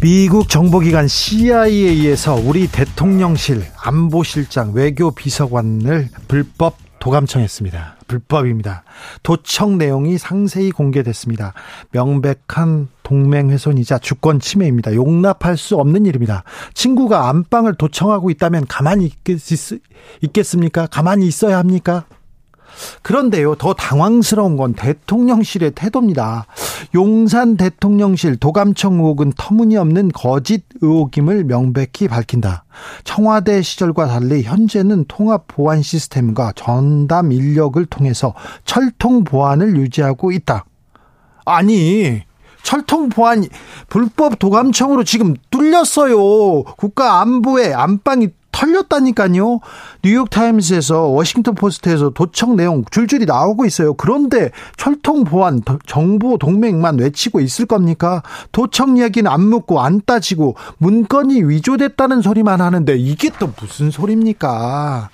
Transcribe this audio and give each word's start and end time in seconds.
미국 0.00 0.48
정보기관 0.48 1.08
CIA에서 1.08 2.36
우리 2.36 2.68
대통령실 2.68 3.64
안보실장 3.82 4.72
외교비서관을 4.72 6.08
불법 6.28 6.76
도감청했습니다. 7.00 7.96
불법입니다. 8.06 8.84
도청 9.24 9.76
내용이 9.76 10.16
상세히 10.16 10.70
공개됐습니다. 10.70 11.52
명백한 11.90 12.88
동맹 13.02 13.50
훼손이자 13.50 13.98
주권 13.98 14.38
침해입니다. 14.38 14.94
용납할 14.94 15.56
수 15.56 15.76
없는 15.76 16.06
일입니다. 16.06 16.44
친구가 16.74 17.28
안방을 17.28 17.74
도청하고 17.74 18.30
있다면 18.30 18.66
가만히 18.68 19.04
있겠, 19.04 20.44
습니까 20.44 20.86
가만히 20.86 21.26
있어야 21.26 21.58
합니까? 21.58 22.04
그런데요, 23.02 23.54
더 23.56 23.74
당황스러운 23.74 24.56
건 24.56 24.74
대통령실의 24.74 25.72
태도입니다. 25.72 26.46
용산 26.94 27.56
대통령실 27.56 28.36
도감청 28.36 28.94
의혹은 28.94 29.32
터무니없는 29.36 30.10
거짓 30.12 30.64
의혹임을 30.80 31.44
명백히 31.44 32.08
밝힌다. 32.08 32.64
청와대 33.04 33.62
시절과 33.62 34.06
달리 34.06 34.42
현재는 34.42 35.06
통합 35.08 35.46
보안 35.48 35.82
시스템과 35.82 36.52
전담 36.54 37.32
인력을 37.32 37.84
통해서 37.86 38.34
철통 38.64 39.24
보안을 39.24 39.76
유지하고 39.76 40.32
있다. 40.32 40.64
아니, 41.44 42.22
철통 42.62 43.08
보안 43.08 43.46
불법 43.88 44.38
도감청으로 44.38 45.04
지금 45.04 45.34
뚫렸어요. 45.50 46.64
국가 46.76 47.20
안보에 47.20 47.72
안방이 47.72 48.28
털렸다니까요. 48.52 49.60
뉴욕타임스에서 50.04 51.06
워싱턴 51.08 51.54
포스트에서 51.54 52.10
도청 52.10 52.56
내용 52.56 52.84
줄줄이 52.90 53.26
나오고 53.26 53.66
있어요. 53.66 53.94
그런데 53.94 54.50
철통 54.76 55.24
보안 55.24 55.60
정보 55.86 56.38
동맹만 56.38 56.98
외치고 56.98 57.40
있을 57.40 57.66
겁니까? 57.66 58.22
도청 58.52 58.96
이야기는 58.96 59.30
안 59.30 59.42
묻고 59.42 59.80
안 59.80 60.00
따지고 60.04 60.56
문건이 60.78 61.44
위조됐다는 61.44 62.22
소리만 62.22 62.60
하는데 62.60 62.96
이게 62.96 63.30
또 63.38 63.52
무슨 63.60 63.90
소리입니까? 63.90 65.10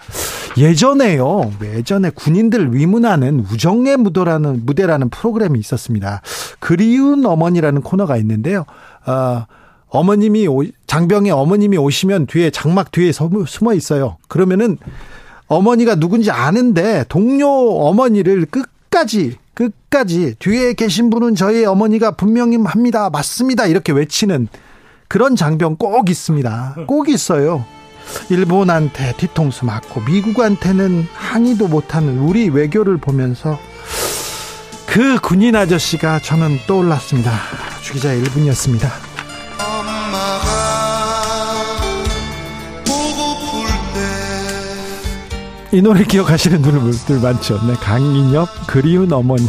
예전에요. 0.56 1.52
예전에 1.62 2.10
군인들 2.10 2.74
위문하는 2.74 3.40
우정의 3.40 3.96
무대라는 3.96 4.64
무대라는 4.64 5.10
프로그램이 5.10 5.58
있었습니다. 5.58 6.22
그리운 6.60 7.26
어머니라는 7.26 7.82
코너가 7.82 8.16
있는데요. 8.18 8.64
어, 9.06 9.46
어머님이 9.88 10.48
장병의 10.94 11.32
어머님이 11.32 11.76
오시면 11.76 12.26
뒤에 12.26 12.50
장막 12.50 12.92
뒤에 12.92 13.10
숨어 13.10 13.74
있어요. 13.74 14.16
그러면은 14.28 14.78
어머니가 15.48 15.96
누군지 15.96 16.30
아는데 16.30 17.04
동료 17.08 17.48
어머니를 17.48 18.46
끝까지 18.46 19.36
끝까지 19.54 20.36
뒤에 20.38 20.74
계신 20.74 21.10
분은 21.10 21.34
저희 21.34 21.64
어머니가 21.64 22.12
분명히 22.12 22.58
합니다. 22.58 23.10
맞습니다. 23.10 23.66
이렇게 23.66 23.90
외치는 23.92 24.46
그런 25.08 25.34
장병 25.34 25.78
꼭 25.78 26.08
있습니다. 26.08 26.76
꼭 26.86 27.08
있어요. 27.08 27.64
일본한테 28.30 29.14
뒤통수 29.16 29.64
맞고 29.64 30.02
미국한테는 30.02 31.08
항의도 31.12 31.66
못하는 31.66 32.20
우리 32.20 32.48
외교를 32.50 32.98
보면서 32.98 33.58
그 34.86 35.18
군인 35.20 35.56
아저씨가 35.56 36.20
저는 36.20 36.58
떠올랐습니다. 36.68 37.32
주기자 37.82 38.14
1분이었습니다. 38.14 39.03
이 45.72 45.82
노래 45.82 46.04
기억하시는 46.04 46.62
분들 46.62 47.20
많죠. 47.20 47.60
네, 47.66 47.74
강인엽 47.74 48.48
그리운 48.68 49.12
어머니. 49.12 49.46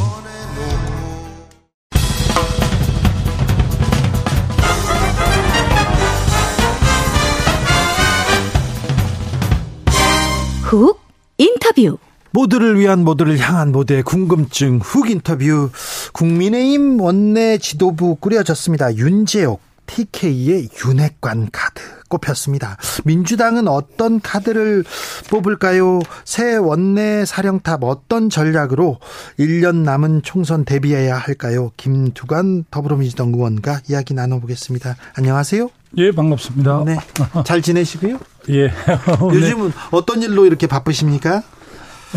훅 10.64 11.00
인터뷰. 11.38 11.98
모두를 12.32 12.78
위한 12.80 13.04
모두를 13.06 13.38
향한 13.38 13.72
모두의 13.72 14.04
궁금증 14.04 14.80
훅 14.80 15.10
인터뷰 15.10 15.70
국민의힘 16.12 17.00
원내 17.00 17.60
지도부 17.60 18.16
꾸려졌습니다. 18.16 18.96
윤재옥 18.96 19.62
TK의 19.86 20.70
윤핵관 20.86 21.50
카드 21.52 21.82
꼽혔습니다. 22.10 22.78
민주당은 23.04 23.68
어떤 23.68 24.22
카드를 24.22 24.84
뽑을까요? 25.30 26.00
새 26.24 26.56
원내 26.56 27.26
사령탑 27.26 27.84
어떤 27.84 28.30
전략으로 28.30 29.00
1년 29.40 29.78
남은 29.78 30.22
총선 30.24 30.66
대비해야 30.66 31.18
할까요? 31.18 31.72
김두관 31.78 32.66
더불어민주당 32.72 33.30
의원과 33.30 33.82
이야기 33.90 34.14
나눠보겠습니다. 34.14 34.96
안녕하세요. 35.16 35.70
예, 35.98 36.12
반갑습니다. 36.12 36.84
네. 36.86 36.98
잘 37.46 37.62
지내시고요? 37.62 38.20
예. 38.50 38.72
요즘은 39.22 39.72
어떤 39.92 40.22
일로 40.22 40.46
이렇게 40.46 40.68
바쁘십니까? 40.68 41.42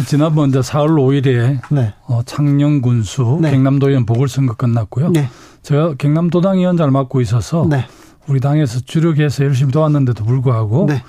지난번 0.07 0.51
이제 0.51 0.61
4월 0.61 0.91
5일에 0.91 1.61
네. 1.71 1.95
어, 2.07 2.23
창녕 2.25 2.81
군수 2.81 3.39
네. 3.41 3.51
경남도의원 3.51 4.07
보궐선거 4.07 4.55
끝났고요. 4.55 5.11
네. 5.11 5.29
제가 5.63 5.95
경남도당 5.99 6.59
위원장을 6.59 6.91
맡고 6.91 7.21
있어서 7.21 7.67
네. 7.69 7.87
우리 8.29 8.41
당에서 8.41 8.81
주력해서 8.81 9.45
열심히 9.45 9.73
도왔는데도 9.73 10.25
불구하고 10.25 10.87
네. 10.89 11.03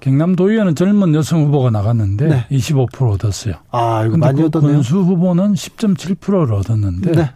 경남도의원은 0.00 0.74
젊은 0.74 1.14
여성 1.14 1.44
후보가 1.44 1.70
나갔는데 1.70 2.26
네. 2.26 2.46
25% 2.50 3.12
얻었어요. 3.12 3.54
아, 3.70 4.04
이거 4.04 4.16
많이 4.16 4.40
그 4.40 4.46
얻었네요. 4.46 4.72
군수 4.72 4.98
후보는 4.98 5.54
10.7%를 5.54 6.54
얻었는데 6.54 7.12
네. 7.12 7.30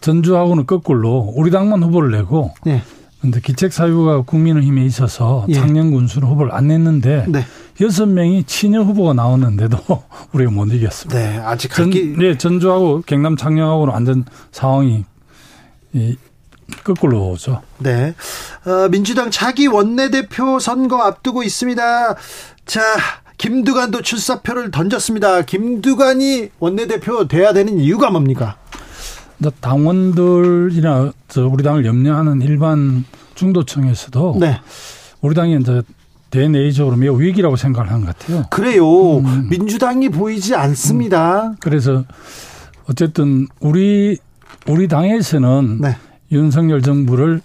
전주하고는 0.00 0.66
거꾸로 0.66 1.32
우리 1.36 1.50
당만 1.50 1.82
후보를 1.82 2.10
내고 2.10 2.52
네. 2.64 2.82
근데 3.20 3.40
기책 3.40 3.72
사유가 3.72 4.22
국민의힘에 4.22 4.84
있어서 4.84 5.46
예. 5.48 5.54
작년 5.54 5.92
군수는 5.92 6.26
후보를 6.26 6.52
안 6.52 6.66
냈는데 6.66 7.26
네. 7.28 7.44
여섯 7.80 8.06
명이 8.06 8.42
친여 8.44 8.82
후보가 8.82 9.12
나왔는데도 9.12 9.78
우리가 10.34 10.50
못 10.50 10.72
이겼습니다. 10.72 11.20
네, 11.20 11.38
아직 11.38 11.72
전, 11.72 11.90
네, 11.90 12.36
전주하고 12.36 13.04
경남 13.06 13.36
창녕하고는 13.36 13.92
완전 13.94 14.24
상황이 14.50 15.04
이 15.92 16.16
거꾸로 16.84 17.30
오죠. 17.30 17.62
네. 17.78 18.14
어, 18.64 18.88
민주당 18.88 19.30
차기 19.30 19.66
원내대표 19.66 20.58
선거 20.58 21.02
앞두고 21.02 21.42
있습니다. 21.42 22.14
자, 22.66 22.80
김두관도 23.38 24.02
출사표를 24.02 24.70
던졌습니다. 24.70 25.42
김두관이 25.42 26.50
원내대표 26.58 27.26
돼야 27.28 27.52
되는 27.52 27.78
이유가 27.78 28.10
뭡니까? 28.10 28.56
당원들이나 29.60 31.12
우리 31.50 31.64
당을 31.64 31.84
염려하는 31.84 32.42
일반 32.42 33.04
중도층에서도 33.34 34.36
네. 34.38 34.60
우리 35.20 35.34
당이 35.34 35.58
이제 35.60 35.82
대내적으로 36.30 36.96
매우 36.96 37.20
위기라고 37.20 37.56
생각을 37.56 37.90
하는 37.90 38.06
것 38.06 38.16
같아요. 38.16 38.44
그래요. 38.50 39.18
음. 39.18 39.48
민주당이 39.50 40.08
보이지 40.10 40.54
않습니다. 40.54 41.48
음. 41.48 41.56
그래서 41.60 42.04
어쨌든 42.88 43.48
우리 43.60 44.18
우리 44.66 44.88
당에서는 44.88 45.80
네. 45.80 45.96
윤석열 46.32 46.82
정부를 46.82 47.40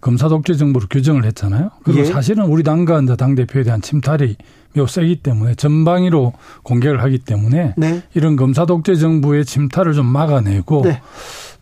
검사 0.00 0.28
독재 0.28 0.54
정부로 0.54 0.86
규정을 0.90 1.24
했잖아요. 1.26 1.70
그리고 1.84 2.00
예. 2.00 2.04
사실은 2.04 2.46
우리 2.46 2.64
당과 2.64 3.02
당 3.16 3.34
대표에 3.36 3.62
대한 3.62 3.80
침탈이 3.80 4.36
매우 4.74 4.86
세기 4.86 5.16
때문에 5.16 5.54
전방위로 5.54 6.32
공격을 6.64 7.02
하기 7.02 7.18
때문에 7.18 7.74
네. 7.76 8.02
이런 8.14 8.36
검사 8.36 8.66
독재 8.66 8.96
정부의 8.96 9.44
침탈을 9.44 9.92
좀 9.92 10.06
막아내고 10.06 10.82
네. 10.82 11.00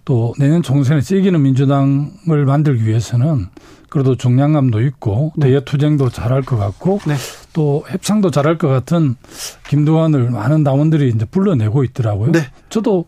또 0.07 0.35
내년 0.39 0.63
총선에 0.63 1.03
찌기는 1.03 1.41
민주당을 1.43 2.47
만들기 2.47 2.87
위해서는 2.87 3.47
그래도 3.91 4.15
중량감도 4.15 4.81
있고 4.83 5.33
네. 5.37 5.49
대여 5.49 5.61
투쟁도 5.61 6.09
잘할 6.09 6.43
것 6.43 6.57
같고 6.57 7.01
네. 7.07 7.15
또 7.53 7.85
협상도 7.89 8.31
잘할 8.31 8.57
것 8.57 8.69
같은 8.69 9.17
김두관을 9.69 10.31
많은 10.31 10.65
당원들이 10.65 11.11
이제 11.11 11.27
불러내고 11.27 11.85
있더라고요. 11.85 12.33
네. 12.33 12.41
저도 12.71 13.05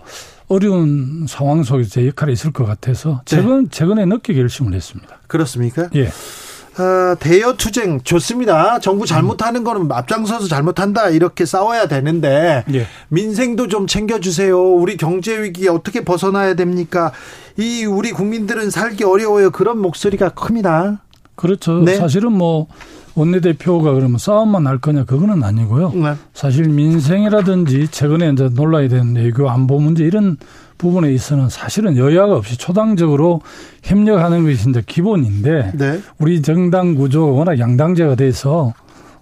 어려운 0.52 1.26
상황 1.28 1.62
속에서 1.62 1.88
제 1.88 2.06
역할이 2.06 2.32
있을 2.32 2.52
것 2.52 2.66
같아서 2.66 3.22
최근 3.24 3.64
네. 3.64 3.68
최근에 3.70 4.04
늦게 4.04 4.34
결심을 4.34 4.74
했습니다. 4.74 5.18
그렇습니까? 5.26 5.88
예. 5.94 6.06
어, 6.06 7.14
대여 7.18 7.54
투쟁 7.56 8.00
좋습니다. 8.00 8.78
정부 8.78 9.04
잘못하는 9.06 9.64
거는 9.64 9.90
앞장서서 9.90 10.48
잘못한다 10.48 11.10
이렇게 11.10 11.44
싸워야 11.44 11.86
되는데 11.86 12.64
예. 12.72 12.86
민생도 13.08 13.68
좀 13.68 13.86
챙겨주세요. 13.86 14.58
우리 14.58 14.96
경제 14.96 15.42
위기 15.42 15.68
어떻게 15.68 16.04
벗어나야 16.04 16.54
됩니까? 16.54 17.12
이 17.56 17.84
우리 17.84 18.12
국민들은 18.12 18.70
살기 18.70 19.04
어려워요. 19.04 19.50
그런 19.50 19.78
목소리가 19.78 20.30
큽니다. 20.30 21.02
그렇죠. 21.34 21.80
네. 21.80 21.96
사실은 21.96 22.32
뭐 22.32 22.68
원내대표가 23.14 23.92
그러면 23.92 24.18
싸움만 24.18 24.66
할 24.66 24.78
거냐 24.78 25.04
그거는 25.04 25.42
아니고요. 25.42 25.92
네. 25.92 26.14
사실 26.32 26.68
민생이라든지 26.68 27.88
최근에 27.88 28.30
이제 28.30 28.48
논란이 28.52 28.88
된 28.88 29.14
외교 29.14 29.48
안보 29.50 29.78
문제 29.78 30.04
이런 30.04 30.36
부분에 30.78 31.12
있어서는 31.12 31.48
사실은 31.48 31.96
여야가 31.96 32.36
없이 32.36 32.56
초당적으로 32.56 33.40
협력하는 33.82 34.44
것이 34.44 34.68
이제 34.70 34.82
기본인데 34.84 35.72
네. 35.74 36.00
우리 36.18 36.42
정당 36.42 36.94
구조가 36.94 37.32
워낙 37.32 37.58
양당제가 37.58 38.16
돼서 38.16 38.74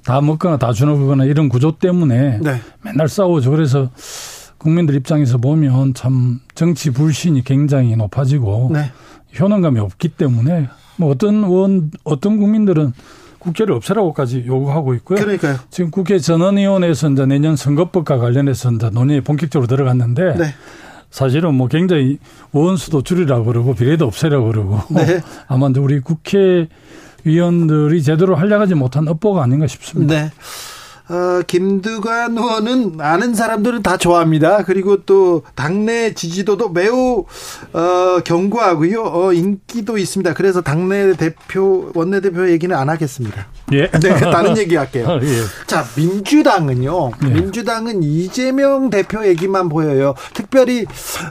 다 0.05 0.21
먹거나 0.21 0.57
다 0.57 0.73
주는 0.73 1.27
이런 1.27 1.49
구조 1.49 1.73
때문에 1.73 2.39
네. 2.39 2.61
맨날 2.83 3.09
싸우죠. 3.09 3.51
그래서 3.51 3.91
국민들 4.57 4.95
입장에서 4.95 5.39
보면 5.39 5.95
참 5.95 6.41
정치 6.55 6.91
불신이 6.91 7.45
굉장히 7.45 7.97
높아지고 7.97 8.71
네. 8.73 8.91
효능감이 9.39 9.79
없기 9.81 10.09
때문에 10.11 10.69
뭐 10.97 11.11
어떤 11.11 11.43
원 11.45 11.91
어떤 12.05 12.39
국민들은 12.39 12.93
국회를 13.41 13.75
없애라고까지 13.75 14.45
요구하고 14.47 14.95
있고요. 14.95 15.19
그러니까요. 15.19 15.57
지금 15.71 15.91
국회 15.91 16.19
전원위원회에서 16.19 17.11
이제 17.11 17.27
내년 17.27 17.57
선거법과 17.57 18.19
관련해서 18.19 18.71
이제 18.73 18.91
논의에 18.91 19.23
본격적으로 19.23 19.67
들어갔는데 19.67 20.37
네. 20.37 20.55
사실은 21.11 21.55
뭐 21.55 21.67
굉장히 21.67 22.19
원수도 22.53 23.03
줄이라고 23.03 23.45
그러고 23.45 23.75
비례도 23.75 24.07
없애라고 24.07 24.47
그러고 24.47 24.81
네. 24.91 25.21
아마 25.49 25.69
이제 25.69 25.81
우리 25.81 26.01
국회의원들이 26.01 28.03
제대로 28.03 28.37
활약하지 28.37 28.75
못한 28.75 29.09
업보가 29.09 29.43
아닌가 29.43 29.67
싶습니다. 29.67 30.15
네. 30.15 30.31
어, 31.11 31.43
김두관 31.45 32.39
의원은 32.39 33.01
아는 33.01 33.35
사람들은 33.35 33.83
다 33.83 33.97
좋아합니다. 33.97 34.63
그리고 34.63 35.05
또 35.05 35.43
당내 35.57 36.15
지지도도 36.15 36.69
매우 36.69 37.25
어, 37.73 38.21
견고하고요. 38.25 39.03
어, 39.03 39.33
인기도 39.33 39.99
있습니다. 39.99 40.35
그래서 40.35 40.61
당내 40.61 41.15
대표 41.15 41.91
원내 41.95 42.21
대표 42.21 42.49
얘기는 42.49 42.75
안 42.75 42.89
하겠습니다. 42.89 43.49
예. 43.73 43.89
네, 44.01 44.21
다른 44.21 44.57
얘기 44.57 44.77
할게요. 44.77 45.07
아, 45.11 45.21
예. 45.21 45.43
자, 45.67 45.85
민주당은요. 45.97 47.11
예. 47.25 47.29
민주당은 47.29 48.05
이재명 48.05 48.89
대표 48.89 49.27
얘기만 49.27 49.69
보여요. 49.69 50.15
특별히 50.33 50.87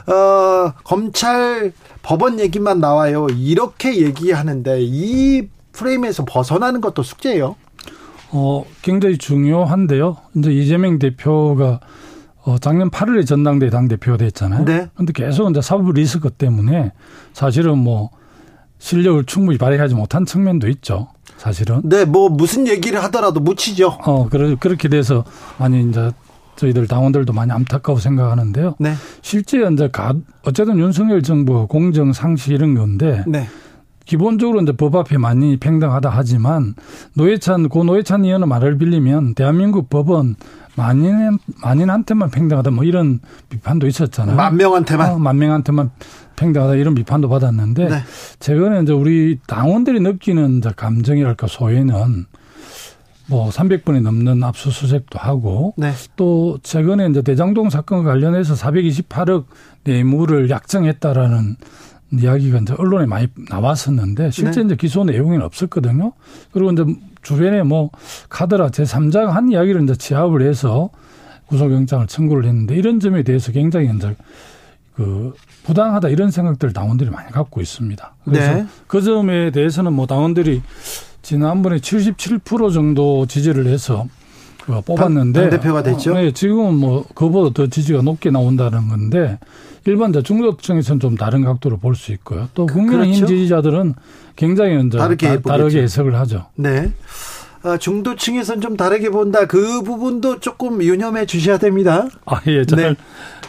어, 0.06 0.74
검찰 0.84 1.72
법원 2.02 2.38
얘기만 2.38 2.80
나와요. 2.80 3.28
이렇게 3.34 3.96
얘기하는데 3.96 4.78
이 4.80 5.48
프레임에서 5.72 6.26
벗어나는 6.26 6.82
것도 6.82 7.02
숙제예요. 7.02 7.56
어, 8.32 8.64
굉장히 8.82 9.18
중요한데요. 9.18 10.16
이제 10.36 10.52
이재명 10.52 10.98
대표가 10.98 11.80
어, 12.42 12.58
작년 12.58 12.90
8월에 12.90 13.26
전당대 13.26 13.70
당대표가 13.70 14.16
됐잖아요. 14.16 14.64
네. 14.64 14.88
근데 14.94 15.12
계속 15.12 15.50
이제 15.50 15.60
사법 15.60 15.92
리스크 15.92 16.30
때문에 16.30 16.92
사실은 17.32 17.78
뭐 17.78 18.10
실력을 18.78 19.24
충분히 19.24 19.58
발휘하지 19.58 19.94
못한 19.94 20.24
측면도 20.24 20.68
있죠. 20.68 21.08
사실은. 21.36 21.82
네, 21.84 22.04
뭐 22.04 22.28
무슨 22.28 22.66
얘기를 22.66 23.02
하더라도 23.04 23.40
묻히죠. 23.40 23.98
어, 24.04 24.28
그래, 24.28 24.56
그렇게 24.58 24.88
돼서 24.88 25.24
많이 25.58 25.88
이제 25.88 26.10
저희들 26.56 26.86
당원들도 26.86 27.32
많이 27.32 27.52
안타까워 27.52 27.98
생각하는데요. 27.98 28.76
네. 28.78 28.94
실제 29.22 29.66
이제 29.72 29.88
가, 29.90 30.14
어쨌든 30.44 30.78
윤석열 30.78 31.22
정부가 31.22 31.66
공정 31.66 32.12
상시 32.12 32.52
이런 32.52 32.74
건데 32.74 33.24
네. 33.26 33.48
기본적으로 34.10 34.60
이제 34.60 34.72
법 34.72 34.96
앞에 34.96 35.18
많이 35.18 35.56
평등하다 35.56 36.10
하지만 36.12 36.74
노회찬 37.14 37.68
고 37.68 37.84
노회찬 37.84 38.24
의원의 38.24 38.48
말을 38.48 38.76
빌리면 38.76 39.36
대한민국 39.36 39.88
법은 39.88 40.34
만인 40.74 41.38
만인한테만 41.62 42.30
평등하다 42.30 42.72
뭐 42.72 42.82
이런 42.82 43.20
비판도 43.50 43.86
있었잖아요. 43.86 44.34
만 44.34 44.56
명한테만 44.56 45.12
어, 45.12 45.18
만 45.20 45.38
명한테만 45.38 45.90
평등하다 46.34 46.74
이런 46.74 46.96
비판도 46.96 47.28
받았는데 47.28 47.88
네. 47.88 47.96
최근에 48.40 48.82
이제 48.82 48.92
우리 48.92 49.38
당원들이 49.46 50.00
느끼는 50.00 50.60
감정이랄까 50.74 51.46
소외는 51.46 52.26
뭐 53.28 53.50
300번이 53.50 54.02
넘는 54.02 54.42
압수수색도 54.42 55.20
하고 55.20 55.72
네. 55.76 55.92
또 56.16 56.58
최근에 56.64 57.06
이제 57.10 57.22
대장동 57.22 57.70
사건과 57.70 58.10
관련해서 58.10 58.54
428억 58.54 59.44
뇌물을 59.84 60.50
약정했다라는 60.50 61.54
이야기가 62.12 62.58
이제 62.58 62.74
언론에 62.76 63.06
많이 63.06 63.28
나왔었는데 63.48 64.30
실제 64.30 64.60
네. 64.60 64.66
이제 64.66 64.76
기소 64.76 65.04
내용에는 65.04 65.44
없었거든요. 65.46 66.12
그리고 66.52 66.72
이제 66.72 66.84
주변에 67.22 67.62
뭐 67.62 67.90
카드라 68.28 68.68
제3자가 68.68 69.26
한 69.26 69.50
이야기를 69.50 69.82
이제 69.84 69.94
취합을 69.94 70.42
해서 70.42 70.90
구속영장을 71.46 72.06
청구를 72.06 72.44
했는데 72.46 72.76
이런 72.76 73.00
점에 73.00 73.22
대해서 73.22 73.52
굉장히 73.52 73.90
이제 73.94 74.16
그 74.94 75.32
부당하다 75.64 76.08
이런 76.08 76.30
생각들을 76.30 76.72
당원들이 76.72 77.10
많이 77.10 77.30
갖고 77.30 77.60
있습니다. 77.60 78.14
그래서 78.24 78.54
네. 78.54 78.66
그 78.86 79.02
점에 79.02 79.50
대해서는 79.50 79.92
뭐 79.92 80.06
당원들이 80.06 80.62
지난번에 81.22 81.76
77% 81.76 82.72
정도 82.72 83.26
지지를 83.26 83.66
해서 83.66 84.06
그 84.64 84.80
뽑았는데 84.80 85.40
당, 85.40 85.50
대표가 85.50 85.82
됐죠. 85.82 86.12
어, 86.12 86.14
네, 86.14 86.32
지금은 86.32 86.74
뭐 86.74 87.04
그보다 87.14 87.52
더 87.52 87.66
지지가 87.66 88.02
높게 88.02 88.30
나온다는 88.30 88.88
건데 88.88 89.38
일반자 89.86 90.22
중도층에서는 90.22 91.00
좀 91.00 91.16
다른 91.16 91.44
각도로 91.44 91.78
볼 91.78 91.94
수 91.94 92.12
있고요. 92.12 92.48
또 92.54 92.66
그, 92.66 92.74
국민의힘 92.74 93.14
그렇죠? 93.14 93.26
지지자들은 93.26 93.94
굉장히 94.36 94.88
다르게, 94.90 95.40
다, 95.40 95.56
르게 95.56 95.82
해석을 95.82 96.14
하죠. 96.20 96.46
네. 96.54 96.92
어, 97.62 97.76
중도층에서는 97.76 98.60
좀 98.62 98.76
다르게 98.76 99.10
본다. 99.10 99.46
그 99.46 99.82
부분도 99.82 100.40
조금 100.40 100.82
유념해 100.82 101.26
주셔야 101.26 101.58
됩니다. 101.58 102.06
아, 102.24 102.40
예. 102.46 102.64
네. 102.64 102.94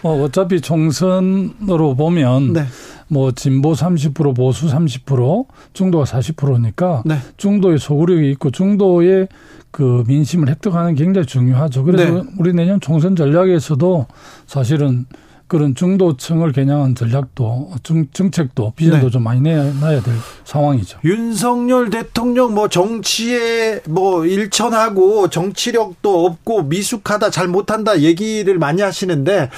뭐 0.03 0.23
어차피 0.23 0.59
총선으로 0.59 1.95
보면 1.95 2.53
네. 2.53 2.65
뭐 3.07 3.31
진보 3.31 3.73
30% 3.73 4.35
보수 4.35 4.67
30% 4.67 5.45
중도가 5.73 6.03
40%니까 6.05 7.03
네. 7.05 7.17
중도의 7.37 7.77
소구력이 7.77 8.31
있고 8.31 8.51
중도의 8.51 9.27
그 9.69 10.03
민심을 10.07 10.49
획득하는 10.49 10.95
게 10.95 11.03
굉장히 11.05 11.25
중요하죠. 11.27 11.83
그래서 11.85 12.11
네. 12.11 12.23
우리 12.37 12.53
내년 12.53 12.81
총선 12.81 13.15
전략에서도 13.15 14.07
사실은 14.45 15.05
그런 15.51 15.75
중도층을 15.75 16.53
겨냥한 16.53 16.95
전략도 16.95 17.71
정, 17.83 18.05
정책도 18.13 18.71
비전도 18.73 19.07
네. 19.07 19.11
좀 19.11 19.21
많이 19.21 19.41
내놔야 19.41 20.01
될 20.01 20.15
상황이죠. 20.45 20.99
윤석열 21.03 21.89
대통령 21.89 22.53
뭐 22.53 22.69
정치에 22.69 23.81
뭐 23.85 24.25
일천하고 24.25 25.29
정치력도 25.29 26.25
없고 26.25 26.63
미숙하다 26.63 27.31
잘 27.31 27.49
못한다 27.49 27.99
얘기를 27.99 28.57
많이 28.59 28.81
하시는데 28.81 29.49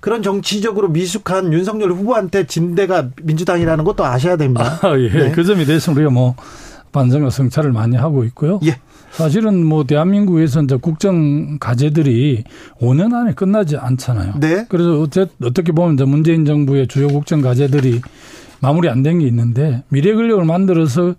그런 0.00 0.22
정치적으로 0.22 0.88
미숙한 0.88 1.52
윤석열 1.52 1.92
후보한테 1.92 2.46
진대가 2.46 3.10
민주당이라는 3.22 3.84
것도 3.84 4.06
아셔야 4.06 4.38
됩니다. 4.38 4.78
아, 4.80 4.98
예. 4.98 5.10
네. 5.10 5.32
그 5.32 5.44
점에 5.44 5.66
대해서 5.66 5.92
우리가 5.92 6.08
뭐 6.08 6.34
반성과 6.92 7.28
성찰을 7.28 7.72
많이 7.72 7.94
하고 7.94 8.24
있고요. 8.24 8.58
예. 8.64 8.78
사실은 9.16 9.64
뭐 9.64 9.84
대한민국에서 9.84 10.62
이제 10.62 10.76
국정 10.76 11.58
과제들이 11.60 12.44
5년 12.80 13.14
안에 13.14 13.32
끝나지 13.34 13.76
않잖아요. 13.76 14.34
네. 14.40 14.66
그래서 14.68 15.00
어째, 15.00 15.26
어떻게 15.42 15.72
보면 15.72 15.94
이제 15.94 16.04
문재인 16.04 16.44
정부의 16.44 16.88
주요 16.88 17.08
국정 17.08 17.40
과제들이 17.40 18.00
마무리 18.60 18.88
안 18.88 19.02
된 19.02 19.18
게 19.20 19.26
있는데 19.26 19.82
미래 19.88 20.12
근력을 20.14 20.44
만들어서 20.44 21.14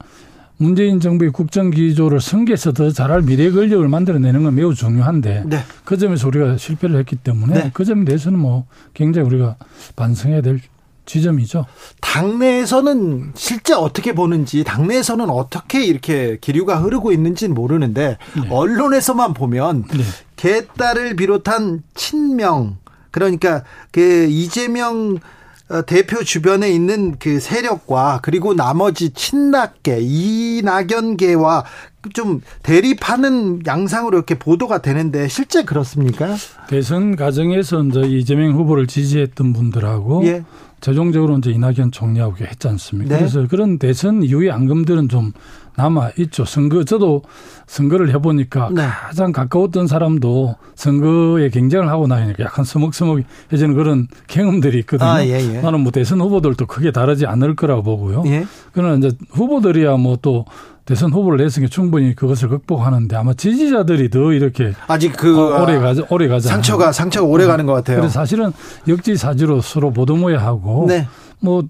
문재인 0.58 1.00
정부의 1.00 1.32
국정 1.32 1.70
기조를 1.70 2.20
승계해서 2.22 2.72
더 2.74 2.90
잘할 2.90 3.22
미래 3.22 3.50
근력을 3.52 3.88
만들어내는 3.88 4.44
건 4.44 4.56
매우 4.56 4.74
중요한데 4.74 5.44
네. 5.48 5.60
그 5.84 5.98
점에서 5.98 6.28
우리가 6.28 6.58
실패를 6.58 6.98
했기 7.00 7.16
때문에 7.16 7.54
네. 7.54 7.72
그 7.74 7.86
점에 7.86 8.04
대해서는 8.06 8.40
뭐 8.40 8.66
굉장히 8.94 9.28
우리가 9.28 9.56
반성해야 9.96 10.42
될 10.42 10.60
지점이죠. 11.06 11.66
당내에서는 12.02 13.34
실제 13.36 13.74
어떻게 13.74 14.14
보는지 14.14 14.64
당내에서는 14.64 15.30
어떻게 15.30 15.84
이렇게 15.86 16.38
기류가 16.42 16.82
흐르고 16.82 17.12
있는지는 17.12 17.54
모르는데 17.56 18.18
네. 18.36 18.50
언론에서만 18.50 19.34
보면 19.34 19.86
네. 19.88 20.04
개딸을 20.36 21.16
비롯한 21.16 21.84
친명 21.94 22.78
그러니까 23.12 23.64
그 23.92 24.28
이재명 24.30 25.20
어, 25.68 25.82
대표 25.82 26.24
주변에 26.24 26.70
있는 26.70 27.16
그 27.18 27.40
세력과 27.40 28.20
그리고 28.22 28.54
나머지 28.54 29.10
친낙계 29.12 30.00
이낙연계와 30.02 31.66
좀 32.14 32.42
대립하는 32.62 33.62
양상으로 33.66 34.18
이렇게 34.18 34.38
보도가 34.38 34.84
되는데 34.84 35.28
실제 35.28 35.64
그렇습니까? 35.64 36.36
대선 36.68 37.16
과정에서 37.16 37.82
이제 37.84 38.02
이재명 38.02 38.54
후보를 38.54 38.86
지지했던 38.86 39.54
분들하고 39.54 40.26
예. 40.28 40.44
최종적으로 40.82 41.38
이제 41.38 41.52
이낙연 41.52 41.92
총리하고 41.92 42.36
했지 42.46 42.68
않습니까? 42.68 43.16
네. 43.16 43.20
그래서 43.20 43.48
그런 43.48 43.80
대선 43.80 44.24
이후의 44.24 44.52
앙금들은 44.52 45.10
좀 45.10 45.32
남아 45.78 46.12
있죠. 46.20 46.46
선거 46.46 46.84
저도 46.84 47.24
선거를 47.68 48.14
해보니까 48.14 48.70
네. 48.74 48.88
가장 48.88 49.32
가까웠던 49.32 49.88
사람도 49.88 50.56
선거에 50.76 51.50
경쟁을 51.50 51.90
하고 51.90 52.08
나니까 52.08 52.44
약간 52.46 52.64
서먹서먹해지는 52.64 53.74
그런 53.76 54.08
경험들이 54.28 54.80
있거든요. 54.80 55.10
아, 55.10 55.26
예, 55.26 55.32
예. 55.32 55.62
나는 55.62 55.82
뭐 55.82 55.92
대선 55.92 56.22
후보들도 56.22 56.66
크게 56.66 56.92
다르지 56.92 57.26
않을 57.26 57.56
거라고 57.56 57.84
보고요. 57.84 58.24
예. 58.28 58.46
그러나 58.72 58.96
이제 58.96 59.12
후보들이야 59.32 59.98
뭐 59.98 60.18
또 60.22 60.46
대선 60.86 61.12
후보를 61.12 61.40
냈으니 61.40 61.68
충분히 61.68 62.14
그것을 62.14 62.48
극복하는데 62.50 63.16
아마 63.16 63.34
지지자들이 63.34 64.10
더 64.12 64.32
이렇게 64.34 64.74
아직 64.88 65.14
그 65.14 65.36
어, 65.36 65.64
오래 65.64 65.80
가자 65.80 66.04
오래 66.10 66.28
가자 66.28 66.50
상처가 66.50 66.92
상처가 66.92 67.26
오래 67.26 67.46
가는 67.46 67.66
것 67.66 67.74
같아요. 67.74 67.98
그래서 67.98 68.14
사실은 68.14 68.54
역지사지로 68.88 69.62
서로 69.62 69.92
보도모야 69.92 70.40
하고 70.40 70.86
네. 70.88 71.08
뭐 71.40 71.64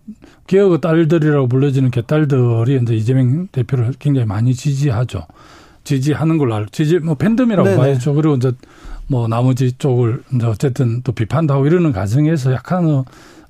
개혁의 0.47 0.81
딸들이라고 0.81 1.47
불려지는 1.47 1.91
개딸들이 1.91 2.79
이제 2.81 2.93
이재명 2.93 3.47
대표를 3.51 3.93
굉장히 3.99 4.27
많이 4.27 4.53
지지하죠. 4.53 5.25
지지하는 5.85 6.37
걸로 6.37 6.55
알고 6.55 6.69
지지 6.71 6.99
뭐 6.99 7.15
팬덤이라고 7.15 7.69
네네. 7.69 7.77
봐야죠. 7.77 8.13
그리고 8.15 8.35
이제 8.35 8.51
뭐 9.07 9.27
나머지 9.27 9.71
쪽을 9.77 10.23
이제 10.33 10.45
어쨌든 10.45 11.01
또 11.03 11.13
비판도 11.13 11.53
하고 11.53 11.65
이러는 11.65 11.93
과정에서 11.93 12.51
약간 12.51 13.05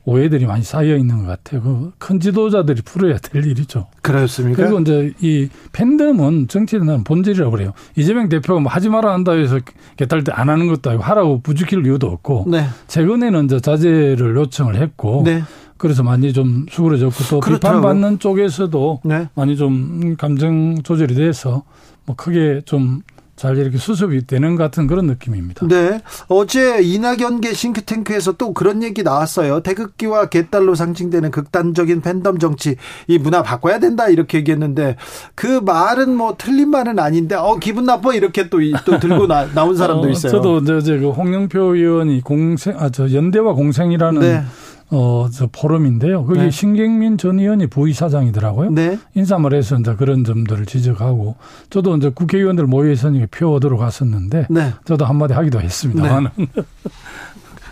오해들이 0.05 0.45
많이 0.45 0.63
쌓여 0.63 0.95
있는 0.95 1.17
것 1.19 1.25
같아요. 1.27 1.61
그 1.61 1.91
큰 1.97 2.19
지도자들이 2.19 2.81
풀어야 2.83 3.17
될 3.17 3.45
일이죠. 3.45 3.87
그렇습니까? 4.03 4.61
그리고 4.61 4.79
이제 4.79 5.13
이 5.19 5.49
팬덤은 5.73 6.47
정치는 6.47 7.03
본질이라고 7.03 7.51
그래요. 7.51 7.73
이재명 7.95 8.29
대표가 8.29 8.59
뭐 8.59 8.71
하지 8.71 8.89
마라 8.89 9.11
한다 9.13 9.31
해서 9.33 9.59
개딸 9.97 10.23
때 10.23 10.31
안 10.31 10.49
하는 10.49 10.67
것도 10.67 10.89
아니고 10.91 11.03
하라고 11.03 11.39
부추길 11.41 11.85
이유도 11.85 12.07
없고 12.07 12.45
네. 12.47 12.65
최근에는 12.87 13.45
이제 13.45 13.59
자제를 13.59 14.35
요청을 14.35 14.75
했고 14.75 15.23
네. 15.25 15.41
그래서 15.77 16.03
많이 16.03 16.31
좀 16.33 16.65
수그러졌고 16.69 17.23
또 17.29 17.39
그렇더라고요. 17.39 17.81
비판받는 17.81 18.19
쪽에서도 18.19 19.01
네. 19.05 19.27
많이 19.35 19.57
좀 19.57 20.15
감정 20.17 20.81
조절이 20.83 21.15
돼서 21.15 21.63
뭐 22.05 22.15
크게 22.15 22.61
좀 22.65 23.01
잘 23.35 23.57
이렇게 23.57 23.77
수습이 23.77 24.25
되는 24.27 24.55
같은 24.55 24.87
그런 24.87 25.05
느낌입니다. 25.07 25.67
네. 25.67 25.99
어제 26.27 26.81
이낙연 26.81 27.41
계 27.41 27.53
싱크탱크에서 27.53 28.33
또 28.33 28.53
그런 28.53 28.81
얘기 28.81 29.03
나왔어요. 29.03 29.59
태극기와 29.59 30.27
개딸로 30.27 30.73
상징되는 30.73 31.31
극단적인 31.31 32.01
팬덤 32.01 32.39
정치 32.39 32.77
이 33.07 33.17
문화 33.17 33.43
바꿔야 33.43 33.79
된다 33.79 34.07
이렇게 34.07 34.37
얘기했는데 34.39 34.95
그 35.35 35.59
말은 35.59 36.15
뭐 36.15 36.35
틀린 36.37 36.69
말은 36.69 36.97
아닌데 36.97 37.35
어 37.35 37.57
기분 37.61 37.85
나빠 37.85 38.13
이렇게 38.15 38.49
또, 38.49 38.59
또 38.85 38.99
들고 38.99 39.27
나, 39.27 39.45
나온 39.53 39.75
사람도 39.75 40.07
어, 40.07 40.09
있어요. 40.09 40.31
어, 40.31 40.41
저도 40.41 40.77
이제 40.79 40.97
그 40.97 41.09
홍영표 41.11 41.75
의원이 41.75 42.21
공생 42.21 42.75
아 42.79 42.89
저 42.89 43.11
연대와 43.11 43.53
공생이라는 43.53 44.21
네. 44.21 44.43
어, 44.91 45.27
저 45.31 45.47
포럼인데요. 45.51 46.25
거기 46.25 46.39
네. 46.39 46.51
신경민 46.51 47.17
전 47.17 47.39
의원이 47.39 47.67
부의사장이더라고요. 47.67 48.71
네. 48.71 48.99
인사말 49.15 49.53
해서 49.53 49.77
이제 49.77 49.95
그런 49.95 50.23
점들을 50.23 50.65
지적하고 50.65 51.35
저도 51.69 51.97
이제 51.97 52.09
국회의원들 52.09 52.67
모여 52.67 52.91
있으니까 52.91 53.25
표 53.31 53.53
얻으러 53.53 53.77
갔었는데 53.77 54.47
네. 54.49 54.73
저도 54.85 55.05
한마디 55.05 55.33
하기도 55.33 55.59
했습니다만. 55.59 56.29
네. 56.37 56.47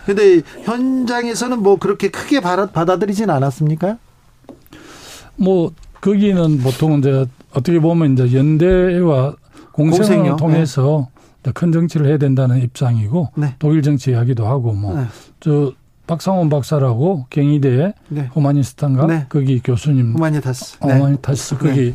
근데 0.06 0.42
현장에서는 0.64 1.62
뭐 1.62 1.76
그렇게 1.78 2.08
크게 2.08 2.40
받아들이진 2.40 3.30
않았습니까? 3.30 3.96
뭐 5.36 5.72
거기는 6.00 6.58
보통 6.58 6.98
이제 6.98 7.24
어떻게 7.52 7.78
보면 7.80 8.12
이제 8.12 8.36
연대와 8.36 9.34
공생을 9.72 10.06
공생요? 10.06 10.36
통해서 10.36 11.08
네. 11.42 11.52
큰 11.52 11.72
정치를 11.72 12.06
해야 12.06 12.18
된다는 12.18 12.60
입장이고 12.62 13.30
네. 13.36 13.54
독일 13.58 13.82
정치 13.82 14.10
이야기도 14.10 14.46
하고 14.46 14.72
뭐저 14.72 15.00
네. 15.46 15.70
박상원 16.06 16.50
박사라고 16.50 17.26
경희대 17.30 17.94
네. 18.08 18.30
후마니스탄가 18.32 19.06
네. 19.06 19.26
거기 19.28 19.60
교수님 19.60 20.12
후마니타스 20.12 20.76
어, 20.80 20.86
네. 20.86 20.94
후마니타스 20.94 21.56
거기 21.58 21.94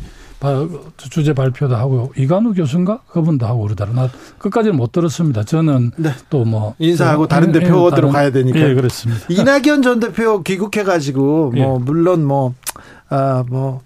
주제 0.96 1.34
발표도 1.34 1.76
하고 1.76 2.12
이관우 2.16 2.54
교수인가 2.54 3.02
그분도 3.08 3.46
하고 3.46 3.62
그러더라. 3.62 3.92
나 3.92 4.08
끝까지는 4.38 4.76
못 4.76 4.90
들었습니다. 4.90 5.44
저는 5.44 5.92
네. 5.96 6.12
또뭐 6.30 6.76
인사하고 6.78 7.28
다른 7.28 7.52
대표 7.52 7.76
어디로 7.84 8.08
가야 8.10 8.30
되니까. 8.30 8.58
예, 8.58 8.74
그렇습니다. 8.74 9.26
이낙연 9.28 9.82
전 9.82 10.00
대표 10.00 10.42
귀국해 10.42 10.82
가지고 10.82 11.52
뭐 11.54 11.78
예. 11.78 11.84
물론 11.84 12.24
뭐 12.24 12.54
아, 13.10 13.44
뭐 13.48 13.82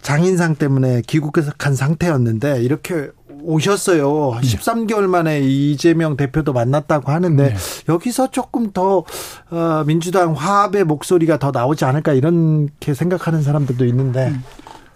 장인상 0.00 0.56
때문에 0.56 1.02
귀국한 1.06 1.74
상태였는데 1.74 2.62
이렇게 2.62 3.10
오셨어요. 3.42 4.38
네. 4.40 4.48
13개월 4.48 5.06
만에 5.06 5.40
이재명 5.40 6.16
대표도 6.16 6.52
만났다고 6.52 7.10
하는데 7.10 7.50
네. 7.50 7.54
여기서 7.88 8.30
조금 8.30 8.72
더 8.72 9.04
어, 9.50 9.84
민주당 9.86 10.32
화합의 10.32 10.84
목소리가 10.84 11.38
더 11.38 11.50
나오지 11.50 11.84
않을까 11.84 12.12
이렇게 12.12 12.94
생각하는 12.94 13.42
사람들도 13.42 13.84
있는데 13.86 14.28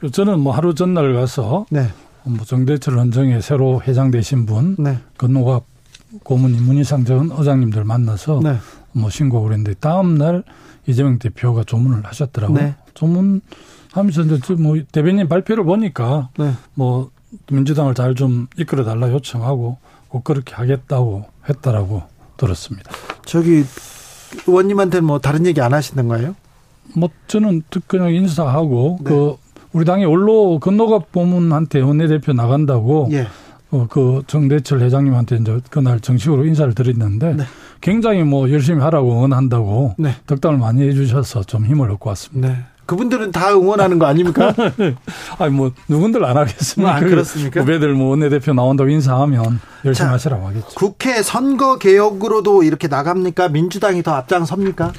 음. 0.02 0.10
저는 0.10 0.40
뭐 0.40 0.52
하루 0.52 0.74
전날 0.74 1.14
가서 1.14 1.66
네. 1.70 1.88
뭐 2.24 2.44
정대철 2.44 2.98
헌정에 2.98 3.40
새로 3.40 3.82
회장 3.82 4.10
되신 4.10 4.46
분 4.46 4.76
네. 4.78 4.98
건노갑 5.18 5.64
고문님 6.22 6.62
문희상 6.64 7.04
전 7.04 7.30
의장님들 7.30 7.84
만나서 7.84 8.40
네. 8.42 8.56
뭐 8.92 9.10
신고를 9.10 9.56
했는데 9.56 9.74
다음 9.78 10.16
날 10.16 10.44
이재명 10.86 11.18
대표가 11.18 11.64
조문을 11.64 12.04
하셨더라고요. 12.04 12.58
네. 12.58 12.74
조문 12.94 13.40
하면서 13.92 14.22
이제 14.22 14.54
뭐 14.54 14.76
대변인 14.92 15.28
발표를 15.28 15.64
보니까 15.64 16.30
네. 16.38 16.52
뭐 16.74 17.10
민주당을 17.50 17.94
잘 17.94 18.14
좀 18.14 18.46
이끌어 18.56 18.84
달라 18.84 19.10
요청하고 19.10 19.78
꼭 20.08 20.24
그렇게 20.24 20.54
하겠다고 20.54 21.24
했다라고 21.48 22.02
들었습니다. 22.36 22.90
저기 23.24 23.64
의원님한테는 24.46 25.04
뭐 25.04 25.18
다른 25.18 25.46
얘기 25.46 25.60
안 25.60 25.72
하시던가요? 25.74 26.34
뭐 26.96 27.08
저는 27.26 27.62
그냥 27.86 28.12
인사하고 28.14 28.98
네. 29.02 29.10
그 29.10 29.36
우리 29.72 29.84
당의 29.84 30.06
원로 30.06 30.58
건너갑 30.60 31.12
고문한테 31.12 31.80
원내대표 31.80 32.32
나간다고 32.32 33.08
예. 33.12 33.26
어, 33.70 33.86
그 33.90 34.22
정대철 34.28 34.80
회장님한테 34.82 35.36
이제 35.36 35.58
그날 35.70 35.98
정식으로 35.98 36.44
인사를 36.44 36.72
드렸는데 36.74 37.34
네. 37.34 37.44
굉장히 37.80 38.22
뭐 38.22 38.48
열심히 38.50 38.80
하라고 38.82 39.12
응원한다고 39.12 39.94
네. 39.98 40.14
덕담을 40.26 40.58
많이 40.58 40.82
해주셔서 40.88 41.42
좀 41.44 41.66
힘을 41.66 41.90
얻고 41.90 42.08
왔습니다. 42.10 42.68
네. 42.84 42.86
그분들은 42.86 43.32
다 43.32 43.52
응원하는 43.52 43.98
거 43.98 44.06
아닙니까? 44.06 44.54
아니 45.38 45.52
뭐 45.52 45.72
누군들 45.88 46.24
안 46.24 46.36
하겠습니까? 46.36 46.96
아, 46.96 47.00
그렇습니까? 47.00 47.60
후배들 47.62 47.94
뭐 47.94 48.10
원내대표 48.10 48.52
나온다고 48.52 48.90
인사하면 48.90 49.60
열심히 49.84 50.08
자, 50.08 50.12
하시라고 50.12 50.46
하겠죠. 50.48 50.66
국회 50.74 51.22
선거 51.22 51.78
개혁으로도 51.78 52.62
이렇게 52.62 52.88
나갑니까? 52.88 53.48
민주당이 53.48 54.02
더 54.02 54.12
앞장섭니까? 54.14 54.92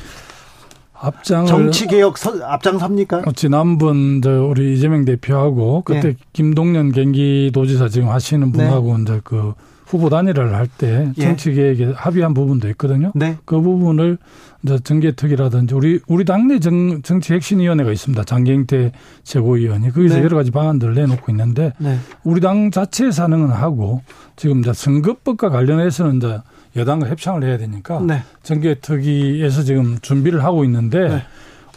앞장 0.97 1.45
정치 1.45 1.87
개혁 1.87 2.15
앞장섭니까? 2.43 3.23
어, 3.25 3.31
지난번 3.33 4.21
저 4.23 4.45
우리 4.45 4.73
이재명 4.73 5.05
대표하고 5.05 5.83
그때 5.83 6.01
네. 6.01 6.15
김동연 6.33 6.93
경기도지사 6.93 7.89
지금 7.89 8.09
하시는 8.09 8.51
네. 8.51 8.57
분하고 8.57 8.97
네. 8.97 9.03
이제 9.03 9.21
그 9.23 9.53
후보 9.85 10.09
단일화를 10.09 10.55
할때 10.55 11.11
예. 11.17 11.21
정치 11.21 11.53
계획에 11.53 11.93
합의한 11.95 12.33
부분도 12.33 12.67
있거든요. 12.69 13.11
네. 13.15 13.37
그 13.45 13.61
부분을 13.61 14.17
이제 14.63 14.79
정계특위라든지 14.79 15.75
우리 15.75 15.99
우리 16.07 16.25
당내 16.25 16.59
정, 16.59 17.01
정치 17.03 17.33
혁신위원회가 17.33 17.91
있습니다. 17.91 18.23
장경태 18.23 18.91
최고위원이 19.23 19.91
거기서 19.91 20.17
네. 20.17 20.23
여러 20.23 20.37
가지 20.37 20.49
방안들을 20.51 20.95
내놓고 20.95 21.31
있는데 21.31 21.73
네. 21.77 21.97
우리 22.23 22.41
당 22.41 22.71
자체 22.71 23.11
사능은 23.11 23.49
하고 23.49 24.01
지금 24.35 24.61
이제 24.61 24.73
선거법과 24.73 25.49
관련해서는 25.49 26.17
이제 26.17 26.39
여당과 26.75 27.07
협상을 27.07 27.43
해야 27.43 27.57
되니까 27.57 28.01
네. 28.01 28.23
정계특위에서 28.43 29.63
지금 29.63 29.97
준비를 30.01 30.43
하고 30.43 30.65
있는데 30.65 31.07
네. 31.07 31.23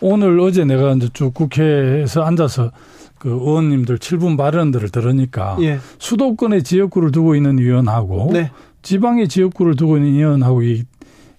오늘 0.00 0.40
어제 0.40 0.64
내가 0.64 0.92
이제 0.92 1.08
쭉 1.12 1.34
국회에서 1.34 2.22
앉아서 2.22 2.70
그 3.18 3.30
의원님들 3.30 3.98
7분 3.98 4.36
발언들을 4.36 4.88
들으니까 4.90 5.56
예. 5.60 5.78
수도권에 5.98 6.62
지역구를 6.62 7.12
두고 7.12 7.34
있는 7.34 7.58
의원하고 7.58 8.30
네. 8.32 8.50
지방에 8.82 9.26
지역구를 9.26 9.76
두고 9.76 9.96
있는 9.96 10.14
의원하고 10.14 10.62
이 10.62 10.84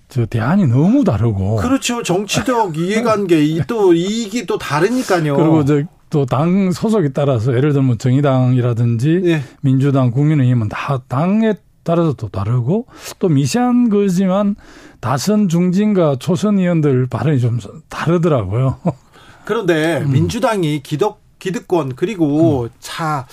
저 0.10 0.26
대안이 0.26 0.66
너무 0.66 1.04
다르고 1.04 1.58
그렇죠 1.58 2.02
정치적 2.02 2.76
이해관계 2.78 3.64
또 3.68 3.94
이익이 3.94 4.48
또 4.48 4.58
다르니까요. 4.58 5.36
그리고 5.36 5.64
또당 6.10 6.72
소속에 6.72 7.10
따라서 7.10 7.56
예를 7.56 7.74
들면 7.74 8.00
정의당이라든지 8.00 9.22
예. 9.26 9.42
민주당 9.62 10.10
국민의힘은 10.10 10.68
다 10.68 11.04
당에 11.08 11.54
따라서 11.84 12.14
또 12.14 12.28
다르고 12.28 12.88
또 13.20 13.30
미세한 13.30 13.90
거지만 13.90 14.56
다선 15.00 15.48
중진과 15.48 16.16
초선 16.20 16.58
의원들 16.58 17.06
발언이 17.08 17.40
좀 17.40 17.60
다르더라고요. 17.88 18.80
그런데 19.46 20.00
음. 20.00 20.12
민주당이 20.12 20.82
기독 20.82 21.22
기득권 21.40 21.96
그리고 21.96 22.64
음. 22.64 22.70
차 22.80 23.26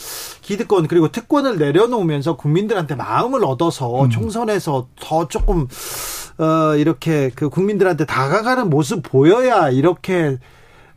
기득권 0.43 0.87
그리고 0.87 1.09
특권을 1.09 1.59
내려놓으면서 1.59 2.37
국민들한테 2.37 2.95
마음을 2.95 3.45
얻어서 3.45 4.05
음. 4.05 4.11
총선에서 4.11 4.89
더 4.99 5.29
조금 5.29 5.67
어 6.39 6.77
이렇게 6.77 7.31
그 7.35 7.49
국민들한테 7.49 8.07
다가가는 8.07 8.71
모습 8.71 9.03
보여야 9.03 9.71
이렇게 9.71 10.39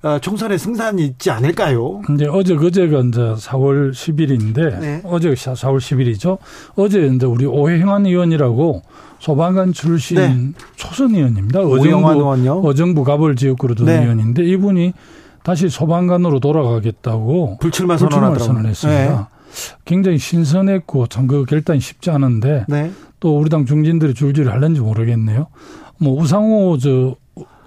어 0.02 0.20
총선에 0.20 0.58
승산이 0.58 1.04
있지 1.04 1.30
않을까요? 1.30 2.02
근데 2.06 2.26
어제 2.28 2.56
그제가 2.56 3.00
이제 3.02 3.20
4월 3.20 3.92
10일인데 3.92 4.80
네. 4.80 5.02
어제 5.04 5.30
4월 5.32 5.78
10일이죠. 5.78 6.38
어제 6.76 7.06
이제 7.06 7.26
우리 7.26 7.46
오해형한 7.46 8.06
의원이라고 8.06 8.82
소방관 9.20 9.74
출신 9.74 10.16
네. 10.18 10.52
초선 10.78 11.14
의원입니다. 11.16 11.60
어정부 11.62 12.68
어정부 12.68 13.04
가벌 13.04 13.36
지역구로 13.36 13.76
둔 13.76 13.88
네. 13.88 14.02
의원인데 14.02 14.46
이분이 14.46 14.94
다시 15.44 15.70
소방관으로 15.70 16.40
돌아가겠다고 16.40 17.58
불출마 17.60 17.98
선언을 17.98 18.66
했습니다. 18.70 18.90
네. 18.90 19.20
굉장히 19.86 20.18
신선했고 20.20 21.08
참 21.08 21.28
그 21.28 21.46
결단이 21.46 21.80
쉽지 21.80 22.12
않은데 22.12 22.66
네. 22.68 22.92
또 23.20 23.38
우리 23.38 23.50
당 23.50 23.66
중진들이 23.66 24.14
줄줄이 24.14 24.48
할는지 24.48 24.80
모르겠네요. 24.82 25.48
뭐 26.00 26.20
우상호 26.22 26.78
저 26.78 27.16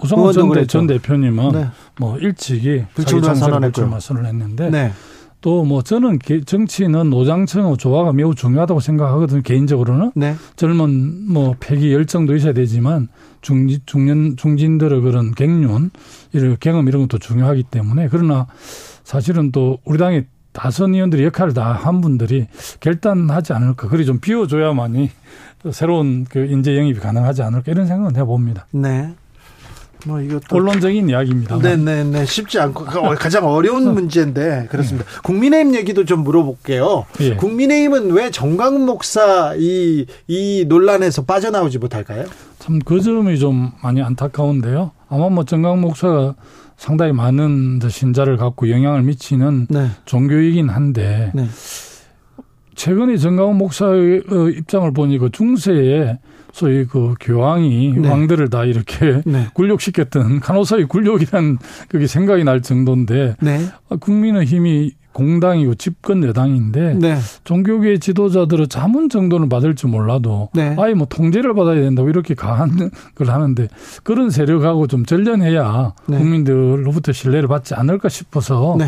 우상호 0.02 0.32
전, 0.32 0.52
대, 0.52 0.66
전 0.66 0.86
대표님은 0.86 1.52
네. 1.52 1.68
뭐 1.98 2.18
일찍이 2.18 2.84
불출마 2.94 3.34
선언을 3.34 3.70
불출마 3.72 4.00
선언을 4.00 4.28
했는데 4.28 4.70
네. 4.70 4.92
또 5.42 5.64
뭐 5.64 5.82
저는 5.82 6.18
정치는 6.46 7.10
노장층의 7.10 7.76
조화가 7.76 8.12
매우 8.14 8.34
중요하다고 8.34 8.80
생각하거든요. 8.80 9.42
개인적으로는 9.42 10.12
네. 10.14 10.34
젊은 10.56 11.30
뭐 11.30 11.54
패기 11.60 11.92
열정도 11.92 12.34
있어야 12.34 12.52
되지만 12.52 13.08
중진 13.42 13.80
중년 13.84 14.36
중진들의 14.36 15.00
그런 15.02 15.32
갱년 15.34 15.90
이런 16.32 16.56
경험 16.58 16.88
이런 16.88 17.02
것도 17.02 17.18
중요하기 17.18 17.64
때문에 17.64 18.08
그러나 18.10 18.46
사실은 19.04 19.52
또 19.52 19.78
우리 19.84 19.98
당의 19.98 20.26
다선 20.52 20.94
의원들이 20.94 21.24
역할을 21.24 21.54
다 21.54 21.72
한 21.72 22.00
분들이 22.00 22.46
결단하지 22.80 23.52
않을까. 23.52 23.88
그리 23.88 24.04
좀 24.06 24.20
비워줘야만이 24.20 25.10
새로운 25.70 26.24
그 26.28 26.44
인재 26.44 26.76
영입이 26.76 26.98
가능하지 27.00 27.42
않을까 27.42 27.72
이런 27.72 27.86
생각은 27.86 28.16
해봅니다. 28.16 28.66
네. 28.72 29.14
뭐 30.06 30.20
이것도 30.20 30.42
본론적인 30.48 31.08
이야기입니다. 31.08 31.58
네네네 31.58 32.04
네. 32.04 32.24
쉽지 32.26 32.58
않고 32.58 32.84
가장 33.16 33.46
어려운 33.46 33.92
문제인데 33.94 34.66
그렇습니다. 34.70 35.06
네. 35.08 35.18
국민의힘 35.22 35.74
얘기도 35.74 36.04
좀 36.04 36.24
물어볼게요. 36.24 37.06
예. 37.20 37.34
국민의힘은 37.36 38.10
왜 38.12 38.30
정광훈 38.30 38.84
목사 38.84 39.54
이 39.56 40.06
이 40.28 40.64
논란에서 40.68 41.22
빠져나오지 41.24 41.78
못할까요? 41.78 42.24
참 42.58 42.80
그 42.84 43.00
점이 43.00 43.38
좀 43.38 43.70
많이 43.82 44.02
안타까운데요. 44.02 44.90
아마 45.08 45.28
뭐 45.28 45.44
정광훈 45.44 45.80
목사가 45.80 46.34
상당히 46.76 47.12
많은 47.12 47.80
신자를 47.88 48.36
갖고 48.36 48.68
영향을 48.70 49.02
미치는 49.02 49.66
네. 49.70 49.88
종교이긴 50.04 50.68
한데 50.68 51.30
네. 51.34 51.46
최근에 52.74 53.16
정강훈 53.16 53.56
목사의 53.56 54.22
어, 54.30 54.48
입장을 54.48 54.90
보니 54.92 55.18
그 55.18 55.30
중세에 55.30 56.18
소위 56.52 56.84
그 56.84 57.14
교황이 57.20 57.94
네. 57.96 58.08
왕들을 58.08 58.50
다 58.50 58.64
이렇게 58.64 59.22
네. 59.24 59.46
굴욕시켰던 59.54 60.40
간호사의 60.40 60.86
굴욕이란 60.86 61.58
그게 61.88 62.06
생각이 62.06 62.44
날 62.44 62.60
정도인데 62.60 63.36
네. 63.40 63.60
아, 63.88 63.96
국민의힘이 63.96 64.92
공당이고 65.12 65.74
집권 65.74 66.24
여당인데 66.24 66.94
네. 66.94 67.18
종교계 67.44 67.98
지도자들은 67.98 68.68
자문 68.68 69.08
정도는 69.08 69.48
받을 69.48 69.74
줄 69.74 69.90
몰라도 69.90 70.48
네. 70.54 70.74
아예 70.78 70.94
뭐 70.94 71.06
통제를 71.08 71.54
받아야 71.54 71.76
된다고 71.76 72.08
이렇게 72.08 72.34
강한 72.34 72.90
걸 73.14 73.28
하는데 73.30 73.68
그런 74.02 74.30
세력하고 74.30 74.86
좀 74.86 75.04
전련해야 75.04 75.92
네. 76.06 76.18
국민들로부터 76.18 77.12
신뢰를 77.12 77.48
받지 77.48 77.74
않을까 77.74 78.08
싶어서 78.08 78.76
네. 78.78 78.86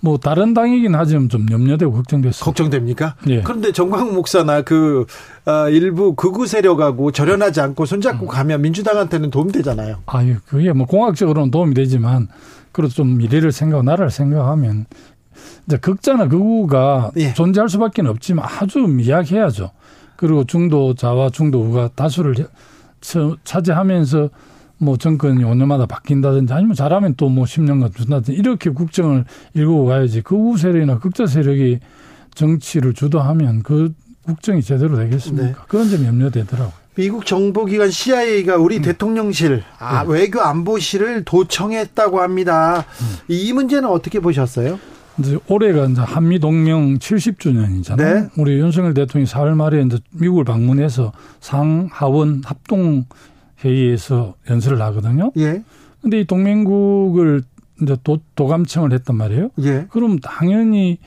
뭐 0.00 0.16
다른 0.18 0.54
당이긴 0.54 0.94
하지만 0.94 1.28
좀 1.28 1.46
염려되고 1.50 1.92
걱정됐어요. 1.92 2.44
걱정됩니까? 2.44 3.16
예. 3.28 3.42
그런데 3.42 3.70
정광훈 3.70 4.14
목사나 4.14 4.62
그 4.62 5.06
어, 5.44 5.68
일부 5.68 6.14
극우 6.14 6.46
세력하고 6.46 7.12
절연하지 7.12 7.60
않고 7.60 7.84
손잡고 7.84 8.26
음. 8.26 8.28
가면 8.28 8.62
민주당한테는 8.62 9.30
도움 9.30 9.52
되잖아요. 9.52 9.98
아유, 10.06 10.36
그게 10.46 10.72
뭐 10.72 10.86
공학적으로는 10.86 11.50
도움이 11.50 11.74
되지만 11.74 12.28
그래도 12.72 12.94
좀 12.94 13.18
미래를 13.18 13.52
생각, 13.52 13.84
나라를 13.84 14.10
생각하면 14.10 14.86
이제 15.66 15.76
극자나 15.76 16.28
극우가 16.28 17.12
예. 17.18 17.34
존재할 17.34 17.68
수밖에 17.68 18.02
없지만 18.02 18.46
아주 18.46 18.78
미약해야죠. 18.78 19.70
그리고 20.16 20.44
중도자와 20.44 21.30
중도우가 21.30 21.90
다수를 21.94 22.34
차지하면서 23.44 24.28
뭐 24.80 24.96
정권이 24.96 25.44
5년마다 25.44 25.86
바뀐다든지 25.86 26.52
아니면 26.52 26.74
잘하면 26.74 27.14
또 27.16 27.28
뭐 27.28 27.44
10년간 27.44 27.94
준다든지 27.94 28.32
이렇게 28.32 28.70
국정을 28.70 29.24
일구고 29.54 29.84
가야지 29.86 30.22
극우 30.22 30.56
세력이나 30.56 30.98
극자 30.98 31.26
세력이 31.26 31.78
정치를 32.34 32.94
주도하면 32.94 33.62
그 33.62 33.92
국정이 34.24 34.62
제대로 34.62 34.96
되겠습니까? 34.96 35.46
네. 35.46 35.54
그런 35.68 35.88
점이 35.90 36.06
염려되더라고요. 36.06 36.72
미국 36.96 37.24
정보기관 37.24 37.90
CIA가 37.90 38.56
우리 38.56 38.78
음. 38.78 38.82
대통령실, 38.82 39.62
아, 39.78 40.02
네. 40.04 40.12
외교 40.12 40.40
안보실을 40.40 41.24
도청했다고 41.24 42.20
합니다. 42.20 42.84
음. 43.00 43.16
이 43.28 43.52
문제는 43.52 43.88
어떻게 43.88 44.18
보셨어요? 44.20 44.78
이제 45.18 45.38
올해가 45.48 45.86
이제 45.86 46.00
한미 46.00 46.38
동맹 46.40 46.98
70주년이잖아요. 46.98 47.96
네. 47.96 48.28
우리 48.36 48.58
윤석열 48.58 48.94
대통령이 48.94 49.30
4월 49.30 49.54
말에 49.54 49.82
이제 49.82 49.98
미국을 50.10 50.44
방문해서 50.44 51.12
상하원 51.40 52.42
합동 52.44 53.04
회의에서 53.64 54.34
연설을 54.48 54.80
하거든요. 54.82 55.32
예. 55.36 55.62
근데 56.00 56.20
이 56.20 56.24
동맹국을 56.24 57.42
이제 57.82 57.96
도, 58.02 58.18
도감청을 58.34 58.92
했단 58.92 59.16
말이에요. 59.16 59.50
예. 59.62 59.86
그럼 59.90 60.18
당연히 60.18 60.98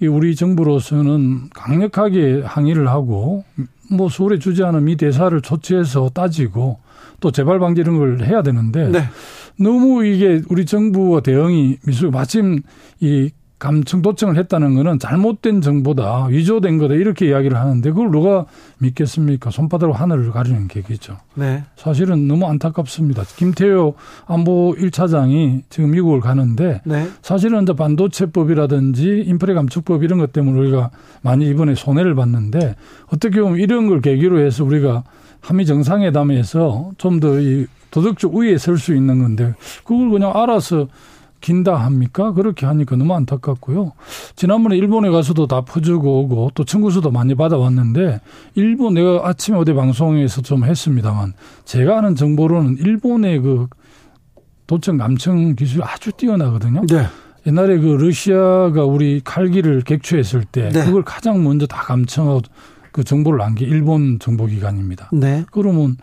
우리 0.00 0.34
정부로서는 0.34 1.50
강력하게 1.50 2.42
항의를 2.44 2.88
하고 2.88 3.44
뭐 3.90 4.08
서울에 4.08 4.38
주재하는 4.38 4.84
미 4.84 4.96
대사를 4.96 5.38
조치해서 5.40 6.10
따지고 6.14 6.78
또 7.20 7.30
재발 7.30 7.58
방지 7.60 7.82
이런 7.82 7.98
걸 7.98 8.24
해야 8.24 8.42
되는데 8.42 8.88
네. 8.88 9.04
너무 9.58 10.04
이게 10.04 10.42
우리 10.48 10.66
정부와 10.66 11.20
대응이 11.20 11.78
미술 11.86 12.10
마침 12.10 12.62
이 13.00 13.30
감청 13.62 14.02
도청을 14.02 14.36
했다는 14.38 14.74
거는 14.74 14.98
잘못된 14.98 15.60
정보다 15.60 16.26
위조된 16.26 16.78
거다 16.78 16.94
이렇게 16.94 17.28
이야기를 17.28 17.56
하는데 17.56 17.88
그걸 17.90 18.10
누가 18.10 18.44
믿겠습니까? 18.78 19.50
손바닥으로 19.50 19.92
하늘을 19.92 20.32
가리는 20.32 20.66
계기죠. 20.66 21.16
네. 21.36 21.62
사실은 21.76 22.26
너무 22.26 22.46
안타깝습니다. 22.46 23.22
김태효 23.36 23.94
안보 24.26 24.74
1차장이 24.76 25.62
지금 25.70 25.92
미국을 25.92 26.18
가는데 26.18 26.80
네. 26.84 27.06
사실은 27.22 27.62
이제 27.62 27.72
반도체법이라든지 27.72 29.22
인프레 29.28 29.54
감축법 29.54 30.02
이런 30.02 30.18
것 30.18 30.32
때문에 30.32 30.58
우리가 30.58 30.90
많이 31.22 31.46
이번에 31.48 31.76
손해를 31.76 32.16
봤는데 32.16 32.74
어떻게 33.14 33.40
보면 33.40 33.60
이런 33.60 33.86
걸 33.86 34.00
계기로 34.00 34.40
해서 34.40 34.64
우리가 34.64 35.04
한미 35.40 35.66
정상회담에서 35.66 36.90
좀 36.98 37.20
더 37.20 37.38
이 37.38 37.66
도덕적 37.92 38.34
우위에 38.34 38.58
설 38.58 38.78
수 38.78 38.94
있는 38.94 39.20
건데 39.22 39.54
그걸 39.84 40.10
그냥 40.10 40.32
알아서 40.34 40.88
긴다 41.42 41.74
합니까? 41.74 42.32
그렇게 42.32 42.64
하니까 42.64 42.96
너무 42.96 43.12
안타깝고요. 43.14 43.92
지난번에 44.36 44.76
일본에 44.78 45.10
가서도 45.10 45.46
다 45.46 45.60
퍼주고 45.60 46.20
오고 46.20 46.52
또 46.54 46.64
청구서도 46.64 47.10
많이 47.10 47.34
받아왔는데 47.34 48.20
일본 48.54 48.94
내가 48.94 49.28
아침에 49.28 49.58
어디 49.58 49.74
방송에서 49.74 50.40
좀 50.40 50.64
했습니다만 50.64 51.34
제가 51.66 51.98
아는 51.98 52.14
정보로는 52.14 52.78
일본의 52.78 53.40
그 53.40 53.66
도청 54.66 54.96
감청 54.96 55.54
기술이 55.54 55.82
아주 55.84 56.12
뛰어나거든요. 56.12 56.86
네. 56.86 57.04
옛날에 57.46 57.78
그 57.78 57.88
러시아가 57.88 58.84
우리 58.84 59.20
칼기를 59.22 59.82
객추했을 59.82 60.44
때 60.44 60.70
네. 60.70 60.84
그걸 60.84 61.02
가장 61.02 61.42
먼저 61.42 61.66
다 61.66 61.82
감청하고 61.82 62.40
그 62.92 63.02
정보를 63.02 63.38
남긴 63.38 63.68
일본 63.68 64.18
정보기관입니다. 64.18 65.10
네. 65.12 65.44
그러면 65.50 65.96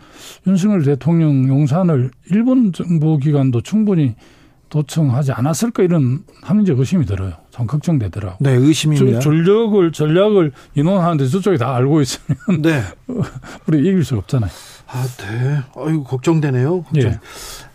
윤석열 0.46 0.82
대통령 0.82 1.48
용산을 1.48 2.10
일본 2.30 2.72
정보기관도 2.72 3.62
충분히 3.62 4.16
도청하지 4.70 5.32
않았을까 5.32 5.82
이런 5.82 6.22
합리적 6.42 6.78
의심이 6.78 7.04
들어요. 7.04 7.32
좀 7.50 7.66
걱정되더라고. 7.66 8.36
네, 8.40 8.52
의심입니다. 8.52 9.18
전력을 9.20 9.92
전략을 9.92 10.52
인원하는데 10.74 11.26
저쪽이 11.28 11.58
다 11.58 11.74
알고 11.76 12.00
있으면 12.00 12.62
네. 12.62 12.82
우리 13.66 13.80
이길 13.80 14.04
수 14.04 14.16
없잖아요. 14.16 14.50
아, 14.86 15.06
네. 15.18 15.60
아이고 15.76 16.04
걱정되네요. 16.04 16.82
걱정. 16.84 17.02
예. 17.10 17.18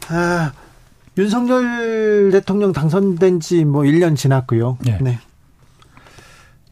아, 0.09 0.51
윤석열 1.17 2.31
대통령 2.31 2.71
당선된 2.73 3.39
지 3.41 3.63
뭐 3.65 3.83
1년 3.83 4.15
지났고요. 4.15 4.77
예. 4.87 4.97
네. 5.01 5.19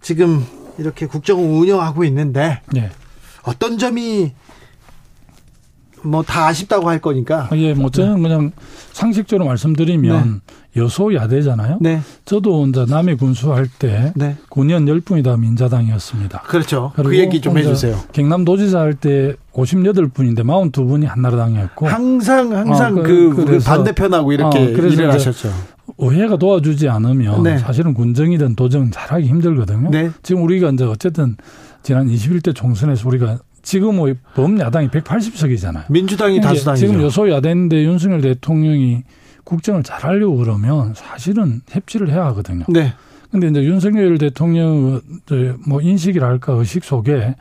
지금 0.01 0.43
이렇게 0.77 1.05
국정을 1.05 1.43
운영하고 1.45 2.03
있는데 2.05 2.61
예. 2.75 2.89
어떤 3.43 3.77
점이 3.77 4.33
뭐 6.03 6.23
다 6.23 6.47
아쉽다고 6.47 6.89
할 6.89 6.99
거니까. 6.99 7.47
아, 7.51 7.57
예, 7.57 7.73
뭐 7.73 7.89
저는 7.89 8.15
네. 8.15 8.21
그냥 8.21 8.51
상식적으로 8.91 9.45
말씀드리면 9.47 10.41
네. 10.75 10.81
여소야대잖아요. 10.81 11.77
네. 11.81 12.01
저도 12.25 12.65
이제 12.67 12.85
남해 12.87 13.15
군수할 13.15 13.67
때 13.79 14.11
네. 14.15 14.37
9년 14.49 14.85
10분이 14.85 15.23
다 15.23 15.37
민자당이었습니다. 15.37 16.41
그렇죠. 16.47 16.91
그 16.95 17.17
얘기 17.17 17.41
좀 17.41 17.57
해주세요. 17.57 17.97
경남도지사 18.13 18.79
할 18.79 18.93
때 18.95 19.35
58분인데 19.53 20.39
42분이 20.43 21.05
한나라당이었고 21.05 21.87
항상 21.87 22.53
항상 22.55 22.97
어, 22.97 23.01
그, 23.03 23.33
그 23.35 23.59
반대편하고 23.59 24.31
이렇게 24.31 24.59
어, 24.59 24.61
일을 24.63 25.11
하셨죠. 25.11 25.49
의회가 25.97 26.37
도와주지 26.37 26.87
않으면 26.89 27.43
네. 27.43 27.57
사실은 27.57 27.93
군정이든 27.93 28.55
도정 28.55 28.89
잘하기 28.91 29.27
힘들거든요. 29.27 29.89
네. 29.91 30.09
지금 30.23 30.43
우리가 30.43 30.69
이제 30.69 30.85
어쨌든 30.85 31.35
지난 31.83 32.07
21대 32.07 32.55
총선에서 32.55 33.07
우리가 33.07 33.39
지금 33.63 33.95
뭐 33.95 34.13
범야당이 34.35 34.89
180석이잖아요. 34.89 35.85
민주당이 35.89 36.41
다수당이죠. 36.41 36.85
지금 36.85 37.01
여소야대인데 37.01 37.83
윤석열 37.83 38.21
대통령이 38.21 39.03
국정을 39.45 39.83
잘 39.83 40.03
하려고 40.03 40.37
그러면 40.37 40.93
사실은 40.93 41.61
협치를 41.69 42.11
해야 42.11 42.25
하거든요. 42.27 42.65
네. 42.69 42.93
근데 43.31 43.47
이제 43.47 43.63
윤석열 43.63 44.17
대통령 44.17 45.01
뭐 45.65 45.81
인식이랄까 45.81 46.53
의식 46.53 46.83
속에 46.83 47.35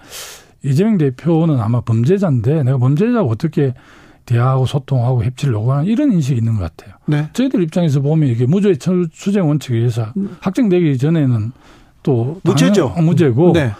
이재명 0.62 0.96
대표는 0.96 1.60
아마 1.60 1.80
범죄자인데 1.80 2.62
내가 2.62 2.78
범죄자고 2.78 3.28
어떻게 3.28 3.74
대화하고 4.24 4.64
소통하고 4.64 5.24
협치를 5.24 5.54
요구하는 5.54 5.86
이런 5.86 6.12
인식이 6.12 6.38
있는 6.38 6.56
것 6.56 6.60
같아요. 6.76 6.94
네. 7.06 7.28
저희들 7.32 7.62
입장에서 7.64 8.00
보면 8.00 8.28
이게 8.28 8.46
무죄 8.46 8.74
추정 8.76 9.48
원칙에 9.48 9.76
의해서 9.76 10.12
음. 10.16 10.36
확정되기 10.40 10.96
전에는 10.96 11.52
또 12.04 12.40
무죄죠. 12.44 12.94
무죄고 13.00 13.52
네. 13.52 13.72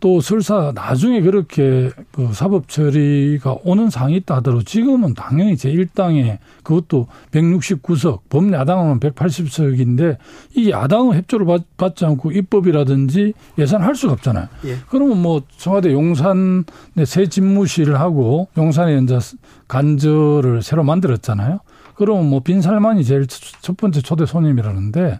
또 0.00 0.20
설사 0.20 0.72
나중에 0.74 1.20
그렇게 1.20 1.90
그 2.12 2.30
사법 2.32 2.68
처리가 2.68 3.56
오는 3.64 3.90
상이 3.90 4.16
있다 4.16 4.36
하더라도 4.36 4.62
지금은 4.62 5.14
당연히 5.14 5.54
제1당에 5.54 6.38
그것도 6.62 7.08
169석, 7.32 8.20
범야당은 8.28 9.00
180석인데 9.00 10.18
이 10.54 10.70
야당은 10.70 11.16
협조를 11.16 11.46
받, 11.76 11.96
지 11.96 12.04
않고 12.04 12.30
입법이라든지 12.30 13.32
예산할 13.58 13.96
수가 13.96 14.12
없잖아요. 14.12 14.46
예. 14.66 14.76
그러면 14.88 15.20
뭐 15.20 15.42
청와대 15.56 15.92
용산에 15.92 16.62
새 17.04 17.26
집무실을 17.26 17.98
하고 17.98 18.48
용산에 18.56 18.98
이제 18.98 19.18
간절을 19.66 20.62
새로 20.62 20.84
만들었잖아요. 20.84 21.60
그러면 21.98 22.30
뭐 22.30 22.40
빈살만이 22.40 23.04
제일 23.04 23.26
첫 23.26 23.76
번째 23.76 24.00
초대 24.00 24.24
손님이라는데 24.24 25.18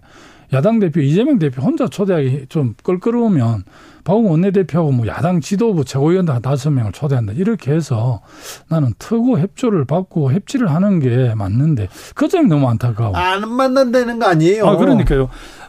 야당 0.52 0.78
대표 0.78 1.00
이재명 1.00 1.38
대표 1.38 1.62
혼자 1.62 1.88
초대하기 1.88 2.46
좀 2.48 2.74
껄끄러우면 2.82 3.64
박홍 4.04 4.30
원내대표하고 4.30 4.92
뭐 4.92 5.06
야당 5.06 5.40
지도부 5.40 5.84
최고위원들 5.84 6.34
한 6.34 6.40
다섯 6.40 6.70
명을 6.70 6.92
초대한다. 6.92 7.34
이렇게 7.34 7.72
해서 7.72 8.22
나는 8.68 8.92
특고 8.98 9.38
협조를 9.38 9.84
받고 9.84 10.32
협치를 10.32 10.70
하는 10.70 11.00
게 11.00 11.34
맞는데 11.34 11.88
그 12.14 12.28
점이 12.28 12.48
너무 12.48 12.68
안타까워. 12.68 13.14
안 13.14 13.48
만난다는 13.48 14.18
거 14.18 14.26
아니에요? 14.26 14.66
아, 14.66 14.76
그러니까요. 14.76 15.28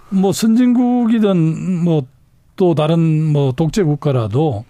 뭐 0.09 0.31
선진국이든 0.31 1.83
뭐 1.83 2.03
또 2.59 2.75
다른 2.75 3.23
뭐 3.25 3.53
독재 3.53 3.83
국가라도 3.83 4.65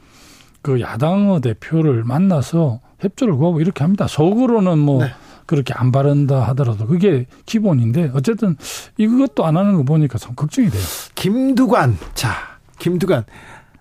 그 0.62 0.80
야당의 0.80 1.42
대표를 1.42 2.04
만나서 2.04 2.82
협조를 3.00 3.36
구하고 3.36 3.62
이렇게 3.62 3.84
합니다. 3.84 4.06
속으로는 4.06 4.78
뭐 4.78 5.04
네. 5.04 5.10
그렇게 5.50 5.74
안 5.76 5.92
바른다 5.92 6.44
하더라도 6.50 6.86
그게 6.86 7.26
기본인데 7.48 8.12
어쨌든 8.14 8.56
이것도 8.98 9.48
안 9.48 9.58
하는 9.58 9.78
거 9.78 9.82
보니까 9.84 10.20
참 10.20 10.36
걱정이 10.36 10.70
돼요. 10.70 10.84
김두관. 11.16 11.98
자, 12.14 12.36
김두관. 12.78 13.24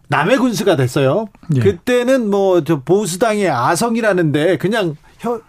남의 0.09 0.39
군수가 0.39 0.77
됐어요. 0.77 1.27
예. 1.57 1.61
그때는 1.61 2.31
뭐 2.31 2.63
저 2.65 2.81
보수당의 2.81 3.51
아성이라는데 3.51 4.57
그냥 4.57 4.97
혀, 5.19 5.43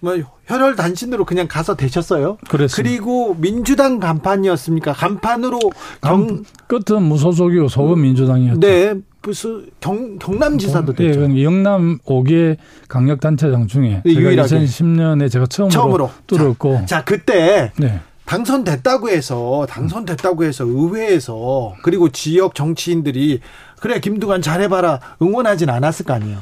뭐 0.00 0.18
혈혈 0.44 0.76
단신으로 0.76 1.24
그냥 1.24 1.48
가서 1.48 1.74
되셨어요. 1.74 2.36
그랬습니다. 2.50 2.76
그리고 2.76 3.34
민주당 3.38 3.98
간판이었습니까? 3.98 4.92
간판으로 4.92 5.58
경 6.02 6.44
끝은 6.66 7.02
무소속이고 7.02 7.68
속은 7.68 7.98
민주당이었죠. 8.02 8.60
네. 8.60 8.94
무슨 9.26 9.66
경, 9.80 10.18
경남지사도 10.18 10.94
네, 10.94 11.08
됐죠. 11.08 11.26
네, 11.26 11.42
영남 11.42 11.98
5개 11.98 12.56
강력단체장 12.88 13.66
중에 13.66 14.02
네, 14.04 14.14
제가 14.14 14.20
유일하게. 14.20 14.60
2010년에 14.60 15.30
제가 15.30 15.46
처음으로, 15.46 15.70
처음으로. 15.72 16.10
뚫었고. 16.28 16.74
자, 16.80 16.86
자 16.86 17.04
그때 17.04 17.72
네. 17.76 18.00
당선됐다고 18.24 19.08
해서 19.10 19.66
당선됐다고 19.68 20.44
해서 20.44 20.64
의회에서 20.64 21.74
그리고 21.82 22.08
지역 22.08 22.54
정치인들이 22.54 23.40
그래 23.80 24.00
김두관 24.00 24.42
잘해봐라 24.42 25.00
응원하진 25.20 25.70
않았을 25.70 26.06
거 26.06 26.14
아니에요. 26.14 26.38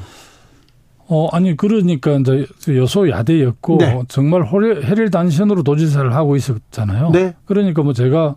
어 1.07 1.27
아니 1.31 1.55
그러니까 1.55 2.13
이제 2.13 2.47
여소 2.75 3.09
야대였고 3.09 3.77
네. 3.77 4.01
정말 4.07 4.45
해릴 4.83 5.11
단신으로 5.11 5.61
도지사를 5.63 6.13
하고 6.13 6.35
있었잖아요. 6.35 7.11
네. 7.11 7.35
그러니까 7.45 7.83
뭐 7.83 7.93
제가 7.93 8.35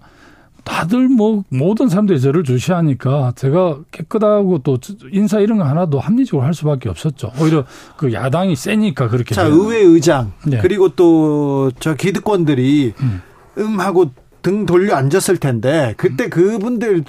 다들 0.64 1.08
뭐 1.08 1.44
모든 1.48 1.88
사람들이 1.88 2.20
저를 2.20 2.44
주시하니까 2.44 3.32
제가 3.36 3.78
깨끗하고 3.90 4.58
또 4.58 4.78
인사 5.12 5.40
이런 5.40 5.58
거 5.58 5.64
하나도 5.64 5.98
합리적으로 5.98 6.44
할 6.44 6.52
수밖에 6.54 6.88
없었죠. 6.88 7.32
오히려 7.40 7.64
그 7.96 8.12
야당이 8.12 8.54
세니까 8.56 9.08
그렇게. 9.08 9.34
자 9.34 9.44
되는. 9.44 9.58
의회 9.58 9.78
의장 9.80 10.32
네. 10.46 10.58
그리고 10.58 10.88
또 10.90 11.70
저 11.80 11.94
기득권들이 11.94 12.92
음. 13.00 13.22
음하고 13.58 14.10
등 14.42 14.66
돌려 14.66 14.94
앉았을 14.96 15.38
텐데 15.38 15.94
그때 15.96 16.28
그분들 16.28 17.04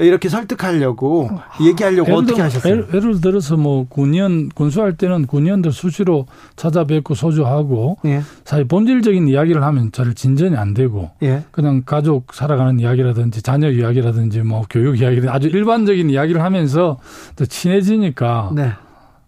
이렇게 0.00 0.28
설득하려고 0.28 1.30
얘기하려고 1.60 2.14
어떻게 2.14 2.36
들, 2.36 2.44
하셨어요? 2.44 2.84
예를, 2.92 3.20
들어서 3.20 3.56
뭐 3.56 3.86
군의원 3.88 4.48
군수할 4.48 4.96
때는 4.96 5.26
군의원들 5.26 5.72
수시로 5.72 6.26
찾아뵙고 6.56 7.14
소주하고 7.14 7.98
예. 8.06 8.22
사실 8.44 8.66
본질적인 8.66 9.28
이야기를 9.28 9.62
하면 9.62 9.92
잘 9.92 10.14
진전이 10.14 10.56
안 10.56 10.74
되고 10.74 11.10
예. 11.22 11.44
그냥 11.50 11.82
가족 11.84 12.32
살아가는 12.32 12.80
이야기라든지 12.80 13.42
자녀 13.42 13.70
이야기라든지 13.70 14.40
뭐 14.40 14.64
교육 14.70 15.00
이야기든 15.00 15.28
아주 15.28 15.48
일반적인 15.48 16.10
이야기를 16.10 16.42
하면서 16.42 16.98
더 17.36 17.44
친해지니까 17.44 18.52
네. 18.54 18.72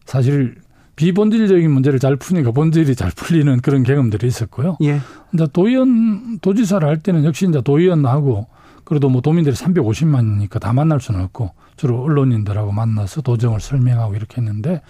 사실 0.06 0.56
비본질적인 0.96 1.70
문제를 1.70 1.98
잘 1.98 2.16
푸니까 2.16 2.50
본질이 2.52 2.94
잘 2.94 3.10
풀리는 3.14 3.60
그런 3.60 3.82
경험들이 3.82 4.26
있었고요. 4.26 4.76
예. 4.82 5.00
이제 5.34 5.46
도의원 5.52 6.38
도지사를 6.40 6.86
할 6.86 6.98
때는 6.98 7.24
역시 7.24 7.46
이제 7.48 7.60
도의원하고 7.60 8.46
그래도 8.84 9.08
뭐 9.08 9.20
도민들이 9.20 9.54
350만이니까 9.54 10.60
다 10.60 10.72
만날 10.72 11.00
수는 11.00 11.20
없고 11.24 11.50
주로 11.76 12.02
언론인들하고 12.02 12.72
만나서 12.72 13.22
도정을 13.22 13.60
설명하고 13.60 14.14
이렇게 14.14 14.40
했는데 14.40 14.82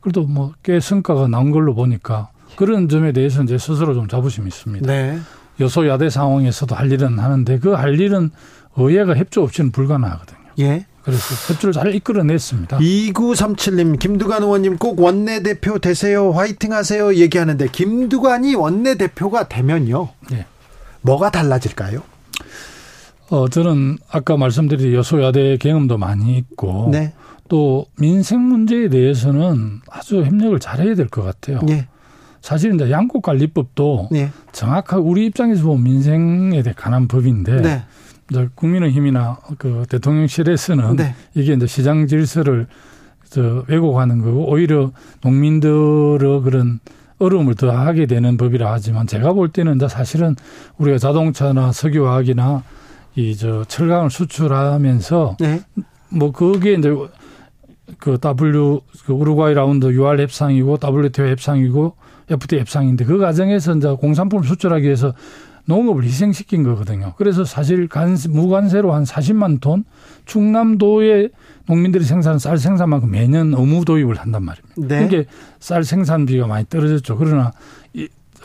그래도 0.00 0.22
뭐 0.24 0.52
꽤 0.62 0.80
성과가 0.80 1.28
나온 1.28 1.50
걸로 1.50 1.74
보니까 1.74 2.30
그런 2.56 2.88
점에 2.88 3.12
대해서 3.12 3.42
이제 3.42 3.58
스스로 3.58 3.94
좀 3.94 4.08
자부심이 4.08 4.46
있습니다. 4.48 4.86
네. 4.86 5.18
여소야대 5.60 6.08
상황에서도 6.10 6.74
할 6.74 6.90
일은 6.92 7.18
하는데 7.18 7.58
그 7.58 7.74
할 7.74 7.98
일은 8.00 8.30
의회가 8.76 9.16
협조 9.16 9.42
없이는 9.42 9.72
불가능하거든요. 9.72 10.38
예. 10.60 10.86
그래서 11.02 11.52
협조를 11.52 11.72
잘 11.72 11.94
이끌어냈습니다. 11.94 12.78
2937님, 12.78 13.98
김두관 13.98 14.42
의원님 14.42 14.76
꼭 14.76 15.00
원내대표 15.00 15.78
되세요. 15.78 16.30
화이팅 16.32 16.72
하세요. 16.72 17.14
얘기하는데, 17.14 17.66
김두관이 17.72 18.54
원내대표가 18.54 19.48
되면요. 19.48 20.10
예. 20.32 20.44
뭐가 21.00 21.30
달라질까요? 21.30 22.02
어, 23.30 23.48
저는 23.48 23.98
아까 24.10 24.36
말씀드린 24.36 24.94
여소야대 24.94 25.58
경험도 25.58 25.98
많이 25.98 26.38
있고 26.38 26.88
네. 26.90 27.12
또 27.48 27.86
민생 27.98 28.40
문제에 28.40 28.88
대해서는 28.88 29.80
아주 29.90 30.22
협력을 30.22 30.58
잘해야 30.58 30.94
될 30.94 31.08
것 31.08 31.22
같아요. 31.22 31.60
네. 31.62 31.86
사실 32.40 32.74
이제 32.74 32.90
양국관리법도 32.90 34.08
네. 34.12 34.30
정확하게 34.52 35.02
우리 35.02 35.26
입장에서 35.26 35.64
보면 35.64 35.82
민생에 35.84 36.62
대해 36.62 36.74
관한 36.76 37.08
법인데 37.08 37.60
네. 37.60 37.82
이제 38.30 38.48
국민의힘이나 38.54 39.38
그 39.58 39.84
대통령실에서는 39.90 40.96
네. 40.96 41.14
이게 41.34 41.52
이제 41.54 41.66
시장 41.66 42.06
질서를 42.06 42.66
저 43.28 43.64
왜곡하는 43.68 44.22
거고 44.22 44.50
오히려 44.50 44.92
농민들의 45.22 46.40
그런 46.42 46.80
어려움을 47.18 47.56
더하게 47.56 48.06
되는 48.06 48.36
법이라 48.36 48.72
하지만 48.72 49.06
제가 49.06 49.32
볼 49.32 49.48
때는 49.50 49.76
이제 49.76 49.88
사실은 49.88 50.36
우리가 50.78 50.98
자동차나 50.98 51.72
석유화학이나 51.72 52.62
이 53.14 53.34
저 53.36 53.64
철강을 53.64 54.10
수출하면서 54.10 55.36
네. 55.40 55.60
뭐 56.10 56.32
그게 56.32 56.74
이제 56.74 56.94
그 57.98 58.18
W 58.20 58.80
그 59.06 59.12
우루과이 59.12 59.54
라운드 59.54 59.86
UR 59.86 60.20
협상이고 60.22 60.78
WTO 60.82 61.26
협상이고 61.26 61.96
FTA 62.30 62.60
협상인데 62.60 63.04
그 63.04 63.18
과정에서 63.18 63.74
이제 63.74 63.88
공산품을 63.88 64.44
수출하기 64.44 64.84
위해서 64.84 65.14
농업을 65.64 66.02
희생시킨 66.04 66.62
거거든요. 66.62 67.12
그래서 67.18 67.44
사실 67.44 67.88
간 67.88 68.16
무관세로 68.28 68.92
한 68.92 69.04
40만 69.04 69.60
톤 69.60 69.84
충남도의 70.24 71.30
농민들이 71.66 72.04
생산한 72.04 72.38
쌀 72.38 72.56
생산만큼 72.56 73.10
매년 73.10 73.52
의무 73.52 73.84
도입을 73.84 74.16
한단 74.16 74.44
말입니다. 74.44 74.74
네. 74.76 75.04
이게 75.04 75.26
쌀 75.60 75.84
생산비가 75.84 76.46
많이 76.46 76.64
떨어졌죠. 76.68 77.18
그러나 77.18 77.52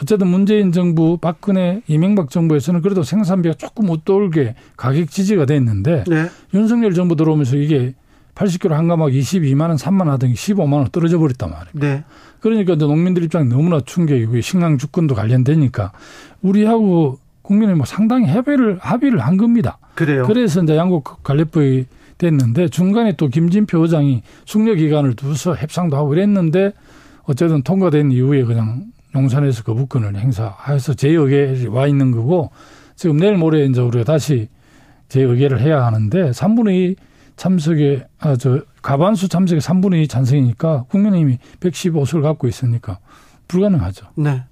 어쨌든 0.04 0.28
문재인 0.28 0.74
정부, 0.74 1.18
박근혜, 1.18 1.82
이명박 1.88 2.30
정부에서는 2.30 2.82
그래도 2.82 3.04
생산비가 3.04 3.56
조금 3.56 3.90
웃돌게 3.90 4.54
가격 4.76 5.10
지지가 5.10 5.46
됐는데 5.46 6.04
네. 6.08 6.30
윤석열 6.54 6.94
정부 6.94 7.16
들어오면서 7.16 7.56
이게 7.56 7.94
80kg 8.36 8.72
한 8.72 8.90
가막 8.90 9.10
22만 9.10 9.70
원, 9.70 9.78
3만 9.78 10.02
원 10.02 10.10
하던 10.10 10.32
게 10.32 10.36
15만 10.36 10.74
원 10.74 10.90
떨어져 10.92 11.20
버렸단 11.20 11.52
말이에요. 11.52 11.72
네. 11.74 12.04
그러니까 12.42 12.74
이제 12.74 12.86
농민들 12.86 13.24
입장에 13.24 13.46
너무나 13.46 13.80
충격이고 13.80 14.42
식량 14.42 14.78
주권도 14.78 15.16
관련되니까 15.16 15.94
우리하고 16.42 17.20
국민의 17.42 17.76
뭐 17.76 17.86
상당히 17.86 18.28
협의를 18.28 18.80
합의를 18.82 19.20
한 19.20 19.38
겁니다. 19.38 19.78
그래요. 19.96 20.26
그래서 20.28 20.62
이제 20.62 20.76
양국 20.76 21.24
관리법이 21.24 21.86
됐는데 22.18 22.68
중간에 22.68 23.14
또 23.16 23.30
김진표 23.30 23.80
의장이 23.80 24.22
숙려 24.44 24.76
기간을 24.76 25.16
두서 25.16 25.56
협상도 25.56 25.96
하고 25.96 26.10
그랬는데 26.10 26.74
어쨌든 27.24 27.62
통과된 27.64 28.12
이후에 28.12 28.44
그냥 28.44 28.93
용산에서 29.16 29.64
거부권을 29.64 30.16
행사해서 30.18 30.94
제의회에 30.94 31.68
와 31.68 31.88
있는 31.88 32.12
거고 32.12 32.52
지금 32.96 33.18
내일 33.18 33.38
모레 33.38 33.66
이제 33.66 33.82
우리가 33.82 34.04
다시 34.04 34.50
제의회를 35.10 35.62
해야 35.62 35.86
하는데 35.86 36.32
3분의 36.32 36.92
2 36.92 36.96
참석에 37.36 38.06
아 38.20 38.36
저 38.36 38.62
가반수 38.82 39.30
참석에 39.30 39.60
3분의 39.60 40.04
2 40.04 40.08
찬성이니까 40.08 40.86
국민의힘이 40.90 41.38
115석을 41.62 42.22
갖고 42.22 42.48
있으니까 42.48 43.00
불가능하죠. 43.48 44.08
네. 44.16 44.44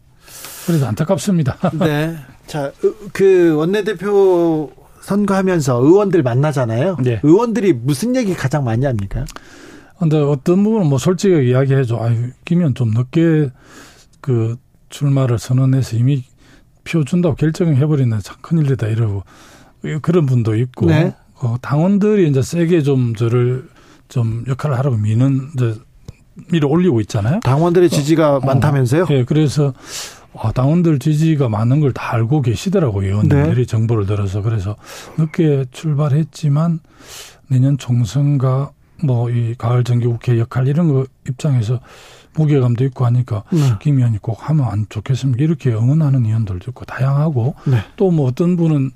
그래서 0.65 0.87
안타깝습니다. 0.87 1.57
네. 1.79 2.15
자, 2.47 2.71
그 3.11 3.55
원내대표 3.55 4.71
선거하면서 5.01 5.81
의원들 5.83 6.23
만나잖아요. 6.23 6.97
네. 7.03 7.19
의원들이 7.23 7.73
무슨 7.73 8.15
얘기 8.15 8.33
가장 8.33 8.63
많이 8.63 8.85
합니까? 8.85 9.25
근데 9.99 10.17
어떤 10.17 10.63
부분은 10.63 10.87
뭐 10.87 10.97
솔직하게 10.97 11.49
이야기해줘. 11.49 11.97
아유, 11.97 12.29
끼면 12.45 12.73
좀 12.75 12.91
늦게 12.91 13.49
그 14.21 14.55
출마를 14.89 15.39
선언해서 15.39 15.97
이미 15.97 16.23
표 16.83 17.03
준다고 17.03 17.35
결정해버리는 17.35 18.17
참 18.19 18.37
큰일이다 18.41 18.87
이러고 18.87 19.23
그런 20.01 20.25
분도 20.25 20.55
있고 20.55 20.87
네. 20.87 21.13
어, 21.41 21.55
당원들이 21.61 22.29
이제 22.29 22.41
세게 22.41 22.81
좀 22.83 23.15
저를 23.15 23.67
좀 24.07 24.43
역할을 24.47 24.77
하라고 24.77 24.97
미는 24.97 25.49
이제 25.55 25.75
밀어 26.51 26.67
올리고 26.67 27.01
있잖아요. 27.01 27.39
당원들의 27.41 27.89
지지가 27.89 28.37
어, 28.37 28.39
많다면서요? 28.41 29.05
네, 29.07 29.25
그래서 29.25 29.73
아, 30.33 30.51
당원들 30.51 30.99
지지가 30.99 31.49
많은 31.49 31.81
걸 31.81 31.91
다 31.93 32.13
알고 32.13 32.41
계시더라고요. 32.41 33.05
의원들이 33.07 33.55
네. 33.55 33.65
정보를 33.65 34.05
들어서 34.05 34.41
그래서 34.41 34.75
늦게 35.17 35.65
출발했지만 35.71 36.79
내년 37.49 37.77
총선과 37.77 38.71
뭐 39.03 39.29
이 39.29 39.55
가을 39.57 39.83
정기국회 39.83 40.39
역할 40.39 40.67
이런 40.67 40.87
거 40.87 41.05
입장에서 41.27 41.79
무게감도 42.33 42.83
있고 42.85 43.05
하니까 43.05 43.43
네. 43.51 43.59
김 43.81 43.97
의원이 43.97 44.19
꼭 44.19 44.49
하면 44.49 44.65
안 44.67 44.85
좋겠습니까? 44.89 45.43
이렇게 45.43 45.71
응원하는 45.71 46.25
의원들도 46.25 46.71
있고 46.71 46.85
다양하고 46.85 47.55
네. 47.65 47.83
또뭐 47.95 48.27
어떤 48.27 48.55
분은 48.57 48.91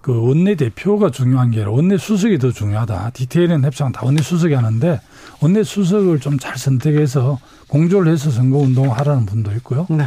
그 0.00 0.20
원내 0.28 0.54
대표가 0.54 1.10
중요한 1.10 1.50
게 1.50 1.58
아니라 1.58 1.72
원내 1.72 1.98
수석이 1.98 2.38
더 2.38 2.52
중요하다. 2.52 3.10
디테일은 3.10 3.64
협상 3.64 3.90
다 3.90 4.02
원내 4.04 4.22
수석이 4.22 4.54
하는데 4.54 5.00
원내 5.40 5.64
수석을 5.64 6.20
좀 6.20 6.38
잘 6.38 6.56
선택해서 6.56 7.40
공조를 7.68 8.12
해서 8.12 8.30
선거 8.30 8.58
운동을 8.58 8.90
하라는 8.98 9.26
분도 9.26 9.50
있고요. 9.52 9.86
네. 9.90 10.04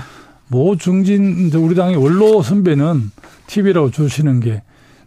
모 0.48 0.76
중진 0.78 1.52
우리 1.54 1.76
당의 1.76 1.98
원로 1.98 2.42
선배는 2.42 3.12
TV라고 3.48 3.92
주시는 3.92 4.40
게 4.40 4.62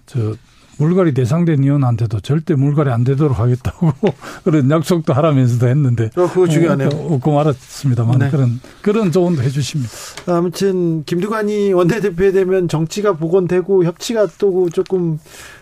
저 0.07 0.35
물갈이 0.79 1.15
대상된 1.15 1.63
의원한테도 1.63 2.21
절대 2.21 2.55
물갈이 2.55 2.91
안 2.91 3.05
되도록 3.05 3.39
하겠다고 3.39 3.93
그런 4.45 4.71
약속도 4.71 5.13
하라면서도 5.13 5.69
했는데. 5.69 6.07
어, 6.17 6.27
그거 6.27 6.47
중요하네요. 6.49 6.89
어, 6.89 7.15
웃고 7.15 7.33
말았습니다만 7.33 8.19
네. 8.19 8.31
그런 8.31 8.61
그런 8.81 9.13
조언도 9.13 9.43
해주십니다. 9.43 9.91
아무튼 10.27 11.05
김두관이 11.05 11.73
원내대표 11.73 12.33
되면 12.33 12.69
정치가 12.69 13.13
복원되고 13.13 13.85
협치가 13.85 14.27
또 14.39 14.69
조금 14.71 15.19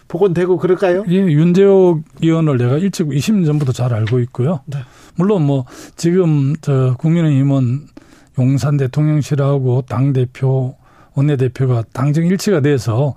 복원되고 0.08 0.56
그럴까요? 0.58 1.04
예, 1.08 1.14
윤재옥 1.14 2.02
의원을 2.22 2.58
내가 2.58 2.78
일찍 2.78 3.06
20년 3.06 3.46
전부터 3.46 3.72
잘 3.72 3.94
알고 3.94 4.18
있고요. 4.20 4.60
네. 4.66 4.78
물론 5.14 5.46
뭐 5.46 5.66
지금 5.96 6.54
저 6.60 6.96
국민의힘은 6.98 7.86
용산 8.38 8.76
대통령실하고 8.76 9.84
당 9.88 10.12
대표 10.12 10.76
원내대표가 11.14 11.84
당정 11.92 12.26
일치가 12.26 12.60
돼서 12.60 13.14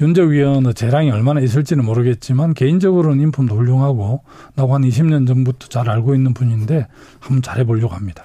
윤석 0.00 0.30
위원의 0.30 0.74
재량이 0.74 1.10
얼마나 1.10 1.40
있을지는 1.40 1.84
모르겠지만 1.84 2.54
개인적으로는 2.54 3.20
인품도 3.22 3.56
훌륭하고 3.56 4.22
나고 4.54 4.74
한 4.74 4.82
20년 4.82 5.26
전부터 5.26 5.68
잘 5.68 5.88
알고 5.88 6.14
있는 6.14 6.34
분인데 6.34 6.86
한번 7.20 7.42
잘해보려고 7.42 7.94
합니다. 7.94 8.24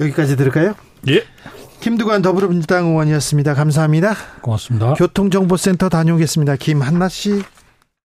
여기까지 0.00 0.36
들을까요? 0.36 0.74
예. 1.08 1.24
김두관 1.80 2.22
더불어민주당 2.22 2.86
의원이었습니다. 2.86 3.54
감사합니다. 3.54 4.14
고맙습니다. 4.40 4.94
교통정보센터 4.94 5.88
다녀오겠습니다. 5.88 6.56
김한나 6.56 7.08
씨. 7.08 7.42